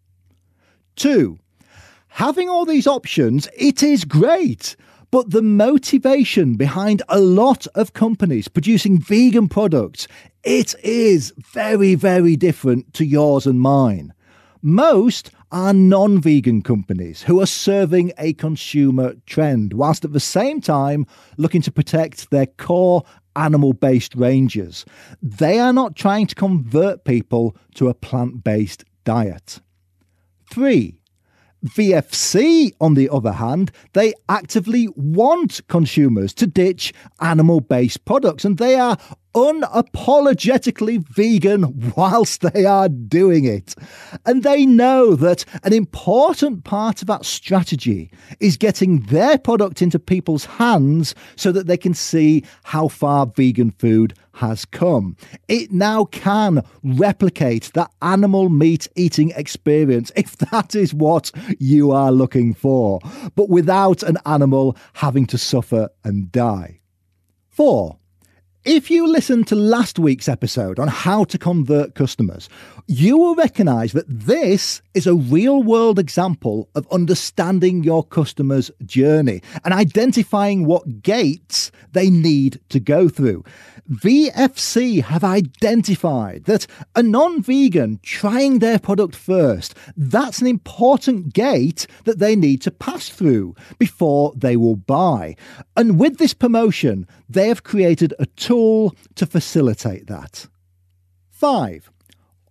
Two, 0.94 1.40
having 2.06 2.48
all 2.48 2.64
these 2.64 2.86
options, 2.86 3.48
it 3.58 3.82
is 3.82 4.04
great. 4.04 4.76
But 5.10 5.30
the 5.30 5.42
motivation 5.42 6.54
behind 6.54 7.02
a 7.08 7.18
lot 7.18 7.66
of 7.74 7.94
companies 7.94 8.46
producing 8.46 9.00
vegan 9.00 9.48
products, 9.48 10.06
it 10.44 10.76
is 10.84 11.32
very, 11.52 11.96
very 11.96 12.36
different 12.36 12.94
to 12.94 13.04
yours 13.04 13.44
and 13.44 13.60
mine. 13.60 14.12
Most 14.62 15.30
are 15.54 15.72
non 15.72 16.20
vegan 16.20 16.60
companies 16.60 17.22
who 17.22 17.40
are 17.40 17.46
serving 17.46 18.12
a 18.18 18.32
consumer 18.32 19.14
trend, 19.24 19.72
whilst 19.72 20.04
at 20.04 20.12
the 20.12 20.18
same 20.18 20.60
time 20.60 21.06
looking 21.38 21.62
to 21.62 21.70
protect 21.70 22.30
their 22.30 22.46
core 22.46 23.04
animal 23.36 23.72
based 23.72 24.16
ranges. 24.16 24.84
They 25.22 25.60
are 25.60 25.72
not 25.72 25.94
trying 25.94 26.26
to 26.26 26.34
convert 26.34 27.04
people 27.04 27.56
to 27.76 27.88
a 27.88 27.94
plant 27.94 28.42
based 28.42 28.84
diet. 29.04 29.60
Three, 30.50 30.98
VFC, 31.64 32.72
on 32.80 32.94
the 32.94 33.08
other 33.08 33.32
hand, 33.32 33.72
they 33.94 34.12
actively 34.28 34.88
want 34.96 35.66
consumers 35.68 36.34
to 36.34 36.46
ditch 36.46 36.92
animal 37.20 37.60
based 37.60 38.04
products 38.04 38.44
and 38.44 38.58
they 38.58 38.76
are 38.76 38.98
unapologetically 39.34 41.04
vegan 41.08 41.92
whilst 41.96 42.42
they 42.42 42.64
are 42.64 42.88
doing 42.88 43.44
it. 43.44 43.74
And 44.24 44.42
they 44.42 44.64
know 44.64 45.16
that 45.16 45.44
an 45.64 45.72
important 45.72 46.64
part 46.64 47.02
of 47.02 47.08
that 47.08 47.24
strategy 47.24 48.12
is 48.40 48.56
getting 48.56 49.00
their 49.00 49.38
product 49.38 49.82
into 49.82 49.98
people's 49.98 50.44
hands 50.44 51.14
so 51.36 51.50
that 51.52 51.66
they 51.66 51.76
can 51.76 51.94
see 51.94 52.44
how 52.62 52.88
far 52.88 53.26
vegan 53.26 53.72
food 53.72 54.14
has 54.34 54.64
come. 54.64 55.16
It 55.48 55.72
now 55.72 56.04
can 56.06 56.64
replicate 56.82 57.70
that 57.74 57.90
animal 58.02 58.48
meat 58.48 58.88
eating 58.96 59.32
experience 59.36 60.12
if 60.16 60.36
that 60.38 60.74
is 60.74 60.94
what 60.94 61.30
you 61.58 61.90
are 61.90 62.12
looking 62.12 62.54
for, 62.54 63.00
but 63.34 63.48
without 63.48 64.02
an 64.02 64.18
animal 64.26 64.76
having 64.94 65.26
to 65.26 65.38
suffer 65.38 65.88
and 66.04 66.30
die. 66.30 66.80
Four, 67.48 67.98
if 68.64 68.90
you 68.90 69.06
listened 69.06 69.46
to 69.48 69.54
last 69.54 69.98
week's 69.98 70.26
episode 70.26 70.78
on 70.78 70.88
how 70.88 71.24
to 71.24 71.36
convert 71.36 71.94
customers, 71.94 72.48
you 72.86 73.18
will 73.18 73.34
recognize 73.34 73.92
that 73.92 74.08
this 74.08 74.80
is 74.94 75.06
a 75.06 75.14
real 75.14 75.62
world 75.62 75.98
example 75.98 76.70
of 76.74 76.90
understanding 76.90 77.84
your 77.84 78.02
customer's 78.02 78.70
journey 78.86 79.42
and 79.66 79.74
identifying 79.74 80.64
what 80.64 81.02
gates 81.02 81.70
they 81.92 82.08
need 82.08 82.58
to 82.70 82.80
go 82.80 83.06
through. 83.06 83.44
VFC 83.90 85.02
have 85.02 85.22
identified 85.22 86.44
that 86.44 86.66
a 86.96 87.02
non 87.02 87.42
vegan 87.42 88.00
trying 88.02 88.58
their 88.60 88.78
product 88.78 89.14
first, 89.14 89.74
that's 89.96 90.40
an 90.40 90.46
important 90.46 91.34
gate 91.34 91.86
that 92.04 92.18
they 92.18 92.34
need 92.34 92.62
to 92.62 92.70
pass 92.70 93.10
through 93.10 93.54
before 93.78 94.32
they 94.36 94.56
will 94.56 94.76
buy. 94.76 95.36
And 95.76 96.00
with 96.00 96.16
this 96.16 96.32
promotion, 96.32 97.06
they 97.28 97.48
have 97.48 97.62
created 97.62 98.14
a 98.18 98.26
tool 98.26 98.96
to 99.16 99.26
facilitate 99.26 100.06
that. 100.06 100.46
5 101.30 101.90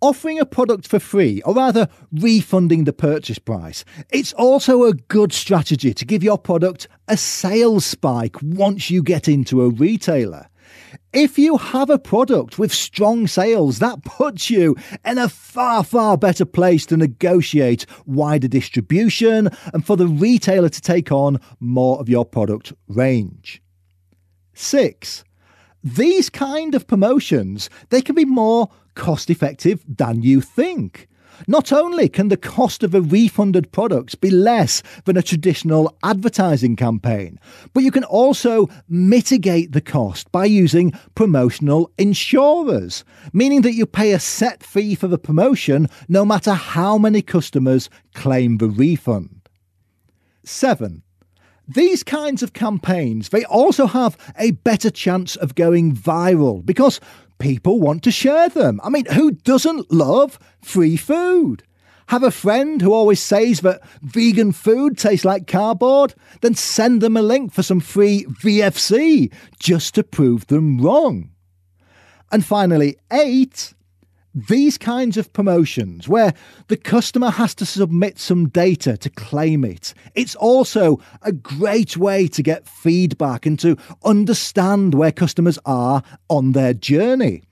offering 0.00 0.38
a 0.38 0.44
product 0.44 0.86
for 0.86 0.98
free, 0.98 1.40
or 1.46 1.54
rather 1.54 1.88
refunding 2.12 2.84
the 2.84 2.92
purchase 2.92 3.38
price. 3.38 3.86
It's 4.10 4.34
also 4.34 4.84
a 4.84 4.92
good 4.92 5.32
strategy 5.32 5.94
to 5.94 6.04
give 6.04 6.22
your 6.22 6.36
product 6.36 6.88
a 7.08 7.16
sales 7.16 7.86
spike 7.86 8.36
once 8.42 8.90
you 8.90 9.02
get 9.02 9.28
into 9.28 9.62
a 9.62 9.70
retailer. 9.70 10.50
If 11.12 11.38
you 11.38 11.56
have 11.56 11.90
a 11.90 11.98
product 11.98 12.58
with 12.58 12.72
strong 12.72 13.26
sales, 13.26 13.78
that 13.78 14.04
puts 14.04 14.50
you 14.50 14.76
in 15.04 15.18
a 15.18 15.28
far, 15.28 15.84
far 15.84 16.16
better 16.16 16.44
place 16.44 16.86
to 16.86 16.96
negotiate 16.96 17.86
wider 18.06 18.48
distribution 18.48 19.50
and 19.72 19.86
for 19.86 19.96
the 19.96 20.06
retailer 20.06 20.68
to 20.68 20.80
take 20.80 21.12
on 21.12 21.40
more 21.60 21.98
of 22.00 22.08
your 22.08 22.24
product 22.24 22.72
range. 22.88 23.62
Six, 24.52 25.24
these 25.82 26.30
kind 26.30 26.74
of 26.74 26.86
promotions, 26.86 27.68
they 27.90 28.00
can 28.00 28.14
be 28.14 28.24
more 28.24 28.70
cost 28.94 29.30
effective 29.30 29.84
than 29.86 30.22
you 30.22 30.40
think. 30.40 31.08
Not 31.46 31.72
only 31.72 32.08
can 32.08 32.28
the 32.28 32.36
cost 32.36 32.82
of 32.82 32.94
a 32.94 33.00
refunded 33.00 33.70
product 33.70 34.20
be 34.20 34.30
less 34.30 34.82
than 35.04 35.16
a 35.16 35.22
traditional 35.22 35.96
advertising 36.02 36.74
campaign, 36.76 37.38
but 37.72 37.84
you 37.84 37.90
can 37.90 38.04
also 38.04 38.68
mitigate 38.88 39.72
the 39.72 39.80
cost 39.80 40.30
by 40.32 40.46
using 40.46 40.92
promotional 41.14 41.90
insurers, 41.98 43.04
meaning 43.32 43.62
that 43.62 43.74
you 43.74 43.86
pay 43.86 44.12
a 44.12 44.18
set 44.18 44.62
fee 44.64 44.94
for 44.94 45.06
the 45.06 45.18
promotion 45.18 45.88
no 46.08 46.24
matter 46.24 46.54
how 46.54 46.98
many 46.98 47.22
customers 47.22 47.88
claim 48.14 48.58
the 48.58 48.68
refund. 48.68 49.48
7. 50.44 51.03
These 51.66 52.02
kinds 52.02 52.42
of 52.42 52.52
campaigns, 52.52 53.30
they 53.30 53.44
also 53.44 53.86
have 53.86 54.16
a 54.38 54.52
better 54.52 54.90
chance 54.90 55.36
of 55.36 55.54
going 55.54 55.94
viral 55.94 56.64
because 56.64 57.00
people 57.38 57.80
want 57.80 58.02
to 58.04 58.10
share 58.10 58.48
them. 58.48 58.80
I 58.82 58.90
mean, 58.90 59.06
who 59.06 59.32
doesn't 59.32 59.90
love 59.90 60.38
free 60.60 60.96
food? 60.96 61.62
Have 62.08 62.22
a 62.22 62.30
friend 62.30 62.82
who 62.82 62.92
always 62.92 63.20
says 63.20 63.60
that 63.60 63.80
vegan 64.02 64.52
food 64.52 64.98
tastes 64.98 65.24
like 65.24 65.46
cardboard? 65.46 66.14
Then 66.42 66.54
send 66.54 67.00
them 67.00 67.16
a 67.16 67.22
link 67.22 67.52
for 67.52 67.62
some 67.62 67.80
free 67.80 68.24
VFC 68.24 69.32
just 69.58 69.94
to 69.94 70.04
prove 70.04 70.46
them 70.48 70.80
wrong. 70.80 71.30
And 72.30 72.44
finally, 72.44 72.96
eight, 73.10 73.72
these 74.34 74.76
kinds 74.76 75.16
of 75.16 75.32
promotions 75.32 76.08
where 76.08 76.34
the 76.66 76.76
customer 76.76 77.30
has 77.30 77.54
to 77.54 77.66
submit 77.66 78.18
some 78.18 78.48
data 78.48 78.96
to 78.96 79.10
claim 79.10 79.64
it, 79.64 79.94
it's 80.14 80.34
also 80.34 81.00
a 81.22 81.32
great 81.32 81.96
way 81.96 82.26
to 82.28 82.42
get 82.42 82.66
feedback 82.66 83.46
and 83.46 83.58
to 83.60 83.76
understand 84.04 84.94
where 84.94 85.12
customers 85.12 85.58
are 85.64 86.02
on 86.28 86.52
their 86.52 86.74
journey. 86.74 87.42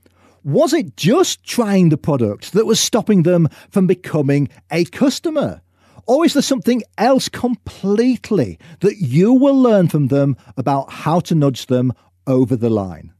Was 0.44 0.72
it 0.72 0.96
just 0.96 1.44
trying 1.44 1.90
the 1.90 1.96
product 1.96 2.52
that 2.52 2.66
was 2.66 2.80
stopping 2.80 3.22
them 3.22 3.48
from 3.70 3.86
becoming 3.86 4.48
a 4.72 4.84
customer? 4.86 5.62
Or 6.08 6.26
is 6.26 6.32
there 6.32 6.42
something 6.42 6.82
else 6.98 7.28
completely 7.28 8.58
that 8.80 8.96
you 8.96 9.32
will 9.32 9.60
learn 9.60 9.86
from 9.86 10.08
them 10.08 10.36
about 10.56 10.90
how 10.90 11.20
to 11.20 11.36
nudge 11.36 11.66
them 11.66 11.92
over 12.26 12.56
the 12.56 12.70
line? 12.70 13.12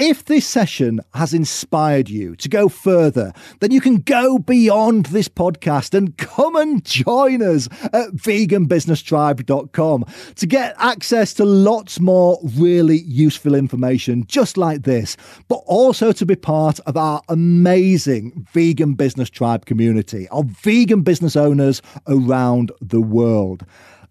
if 0.00 0.24
this 0.24 0.46
session 0.46 1.00
has 1.12 1.34
inspired 1.34 2.08
you 2.08 2.34
to 2.36 2.48
go 2.48 2.70
further, 2.70 3.34
then 3.60 3.70
you 3.70 3.82
can 3.82 3.98
go 3.98 4.38
beyond 4.38 5.06
this 5.06 5.28
podcast 5.28 5.92
and 5.92 6.16
come 6.16 6.56
and 6.56 6.82
join 6.84 7.42
us 7.42 7.68
at 7.92 8.10
veganbusinesstribe.com 8.12 10.04
to 10.36 10.46
get 10.46 10.74
access 10.78 11.34
to 11.34 11.44
lots 11.44 12.00
more 12.00 12.38
really 12.56 13.00
useful 13.00 13.54
information 13.54 14.24
just 14.26 14.56
like 14.56 14.84
this, 14.84 15.18
but 15.48 15.62
also 15.66 16.12
to 16.12 16.24
be 16.24 16.34
part 16.34 16.80
of 16.80 16.96
our 16.96 17.20
amazing 17.28 18.46
vegan 18.52 18.94
business 18.94 19.28
tribe 19.28 19.66
community 19.66 20.26
of 20.28 20.46
vegan 20.46 21.02
business 21.02 21.36
owners 21.36 21.82
around 22.06 22.72
the 22.80 23.02
world. 23.02 23.66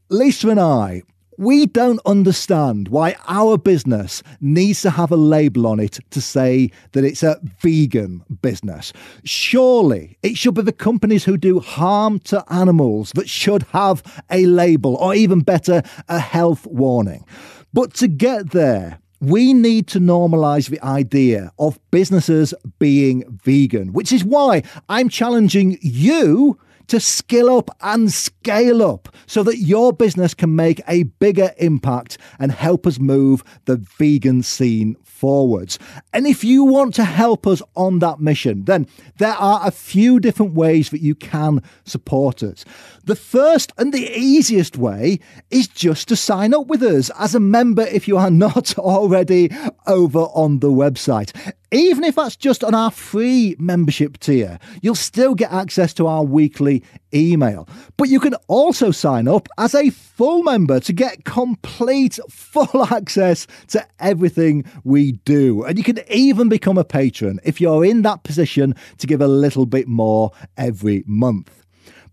Lisa 0.09 0.49
and 0.49 0.59
I 0.59 1.01
we 1.39 1.65
don't 1.65 2.01
understand 2.05 2.89
why 2.89 3.15
our 3.29 3.57
business 3.57 4.21
needs 4.41 4.81
to 4.81 4.89
have 4.89 5.09
a 5.09 5.15
label 5.15 5.65
on 5.67 5.79
it 5.79 5.97
to 6.09 6.19
say 6.19 6.69
that 6.91 7.05
it's 7.05 7.23
a 7.23 7.39
vegan 7.61 8.21
business. 8.41 8.91
Surely 9.23 10.17
it 10.21 10.35
should 10.35 10.53
be 10.55 10.61
the 10.61 10.73
companies 10.73 11.23
who 11.23 11.37
do 11.37 11.61
harm 11.61 12.19
to 12.19 12.43
animals 12.51 13.13
that 13.15 13.29
should 13.29 13.63
have 13.71 14.03
a 14.29 14.45
label, 14.47 14.95
or 14.95 15.15
even 15.15 15.39
better, 15.39 15.81
a 16.09 16.19
health 16.19 16.67
warning. 16.67 17.23
But 17.71 17.93
to 17.95 18.09
get 18.09 18.51
there, 18.51 18.99
we 19.21 19.53
need 19.53 19.87
to 19.87 19.99
normalize 19.99 20.67
the 20.67 20.83
idea 20.83 21.53
of 21.57 21.79
businesses 21.89 22.53
being 22.79 23.23
vegan, 23.45 23.93
which 23.93 24.11
is 24.11 24.25
why 24.25 24.61
I'm 24.89 25.07
challenging 25.07 25.77
you 25.81 26.59
to 26.89 26.99
skill 26.99 27.49
up 27.55 27.69
and 27.81 28.11
scale 28.11 28.83
up 28.83 29.15
so 29.25 29.43
that 29.43 29.57
your 29.57 29.93
business 29.93 30.33
can 30.33 30.55
make 30.55 30.81
a 30.87 31.03
bigger 31.03 31.51
impact 31.57 32.17
and 32.39 32.51
help 32.51 32.85
us 32.85 32.99
move 32.99 33.43
the 33.65 33.77
vegan 33.77 34.43
scene 34.43 34.95
forwards. 35.03 35.77
And 36.13 36.25
if 36.25 36.43
you 36.43 36.63
want 36.63 36.95
to 36.95 37.03
help 37.03 37.45
us 37.45 37.61
on 37.75 37.99
that 37.99 38.19
mission, 38.19 38.65
then 38.65 38.87
there 39.17 39.33
are 39.33 39.67
a 39.67 39.71
few 39.71 40.19
different 40.19 40.53
ways 40.53 40.89
that 40.91 41.01
you 41.01 41.13
can 41.13 41.61
support 41.83 42.41
us. 42.41 42.63
The 43.09 43.15
first 43.15 43.73
and 43.79 43.91
the 43.91 44.07
easiest 44.15 44.77
way 44.77 45.19
is 45.49 45.67
just 45.67 46.09
to 46.09 46.15
sign 46.15 46.53
up 46.53 46.67
with 46.67 46.83
us 46.83 47.09
as 47.17 47.33
a 47.33 47.39
member 47.39 47.81
if 47.81 48.07
you 48.07 48.19
are 48.19 48.29
not 48.47 48.77
already 48.77 49.49
over 49.87 50.19
on 50.19 50.59
the 50.59 50.67
website. 50.67 51.31
Even 51.71 52.03
if 52.03 52.17
that's 52.17 52.35
just 52.35 52.63
on 52.63 52.75
our 52.75 52.91
free 52.91 53.55
membership 53.57 54.19
tier, 54.19 54.59
you'll 54.83 54.93
still 54.93 55.33
get 55.33 55.51
access 55.51 55.91
to 55.95 56.05
our 56.05 56.23
weekly 56.23 56.83
email. 57.11 57.67
But 57.97 58.09
you 58.09 58.19
can 58.19 58.35
also 58.47 58.91
sign 58.91 59.27
up 59.27 59.49
as 59.57 59.73
a 59.73 59.89
full 59.89 60.43
member 60.43 60.79
to 60.79 60.93
get 60.93 61.25
complete 61.25 62.19
full 62.29 62.85
access 62.93 63.47
to 63.69 63.83
everything 63.99 64.65
we 64.83 65.13
do. 65.13 65.63
And 65.63 65.79
you 65.79 65.83
can 65.83 65.99
even 66.11 66.47
become 66.47 66.77
a 66.77 66.83
patron 66.83 67.39
if 67.43 67.59
you're 67.59 67.83
in 67.83 68.03
that 68.03 68.21
position 68.21 68.75
to 68.99 69.07
give 69.07 69.19
a 69.19 69.27
little 69.27 69.65
bit 69.65 69.87
more 69.87 70.31
every 70.57 71.03
month. 71.07 71.58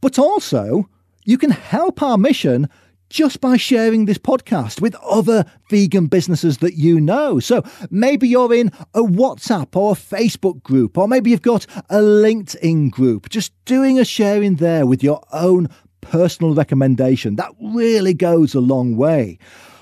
But 0.01 0.19
also, 0.19 0.89
you 1.25 1.39
can 1.39 1.51
help 1.51 2.03
our 2.03 2.19
mission 2.19 2.69
just 3.09 3.41
by 3.41 3.57
sharing 3.57 4.05
this 4.05 4.19
podcast 4.19 4.81
with 4.81 4.95
other 4.97 5.45
vegan 5.71 6.07
businesses 6.07 6.59
that 6.59 6.75
you 6.75 7.01
know. 7.01 7.39
So 7.39 7.63
maybe 7.91 8.29
you're 8.29 8.53
in 8.53 8.69
a 8.95 9.03
WhatsApp 9.03 9.77
or 9.77 9.93
a 9.93 9.95
Facebook 9.95 10.63
group, 10.63 10.99
or 10.99 11.07
maybe 11.07 11.31
you've 11.31 11.43
got 11.43 11.67
a 11.89 11.99
LinkedIn 11.99 12.91
group, 12.91 13.29
just 13.29 13.53
doing 13.65 13.99
a 13.99 14.05
sharing 14.05 14.57
there 14.57 14.87
with 14.87 15.03
your 15.03 15.23
own 15.33 15.69
personal 16.01 16.55
recommendation. 16.55 17.37
That 17.37 17.53
really 17.61 18.15
goes 18.15 18.55
a 18.55 18.61
long 18.61 18.97
way. 18.97 19.39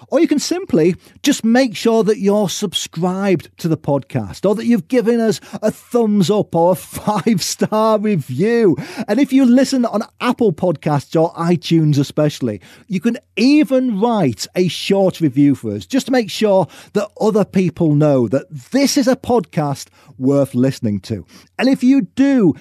Or 0.09 0.21
you 0.21 0.29
can 0.29 0.39
simply 0.39 0.97
just 1.23 1.45
make 1.45 1.77
sure 1.77 2.05
that 2.05 2.19
you're 2.19 2.49
subscribed 2.49 3.57
to 3.59 3.69
the 3.69 3.77
podcast 3.77 4.49
or 4.49 4.55
that 4.55 4.67
you've 4.67 4.89
given 4.89 5.21
us 5.21 5.41
a 5.63 5.71
thumbs 5.71 6.31
up 6.31 6.55
or 6.55 6.73
a 6.73 6.75
five 6.77 7.43
star 7.43 7.99
review. 7.99 8.77
And 9.09 9.21
if 9.21 9.33
you 9.33 9.45
listen 9.45 9.85
on 9.85 10.03
Apple 10.21 10.53
Podcasts 10.53 11.21
or 11.21 11.33
iTunes, 11.35 11.99
especially, 11.99 12.61
you 12.89 13.01
can 13.01 13.19
even 13.37 14.01
write 14.01 14.47
a 14.55 14.69
short 14.69 15.21
review 15.21 15.55
for 15.55 15.73
us 15.73 15.87
just 15.87 16.07
to 16.07 16.13
make 16.13 16.31
sure 16.31 16.67
that 16.93 17.11
other 17.21 17.45
people 17.45 17.95
know 17.95 18.29
that 18.29 18.49
this 18.73 18.97
is 18.97 19.09
a 19.09 19.17
podcast 19.17 19.89
worth 20.19 20.55
listening 20.55 21.01
to. 21.01 21.27
And 21.59 21.69
if 21.69 21.83
you 21.83 22.03
do, 22.03 22.55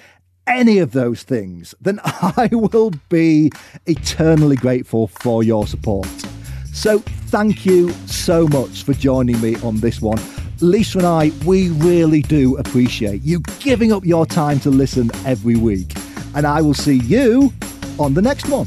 any 0.46 0.78
of 0.78 0.92
those 0.92 1.22
things, 1.22 1.74
then 1.80 2.00
I 2.04 2.48
will 2.52 2.92
be 3.08 3.50
eternally 3.86 4.56
grateful 4.56 5.08
for 5.08 5.42
your 5.42 5.66
support. 5.66 6.23
So 6.74 6.98
thank 7.28 7.64
you 7.64 7.90
so 8.06 8.48
much 8.48 8.82
for 8.82 8.94
joining 8.94 9.40
me 9.40 9.54
on 9.62 9.76
this 9.76 10.02
one. 10.02 10.18
Lisa 10.60 10.98
and 10.98 11.06
I, 11.06 11.30
we 11.46 11.70
really 11.70 12.20
do 12.20 12.56
appreciate 12.56 13.22
you 13.22 13.40
giving 13.60 13.92
up 13.92 14.04
your 14.04 14.26
time 14.26 14.58
to 14.60 14.70
listen 14.70 15.10
every 15.24 15.54
week. 15.54 15.94
And 16.34 16.46
I 16.46 16.60
will 16.60 16.74
see 16.74 16.96
you 16.96 17.52
on 17.98 18.14
the 18.14 18.22
next 18.22 18.48
one. 18.48 18.66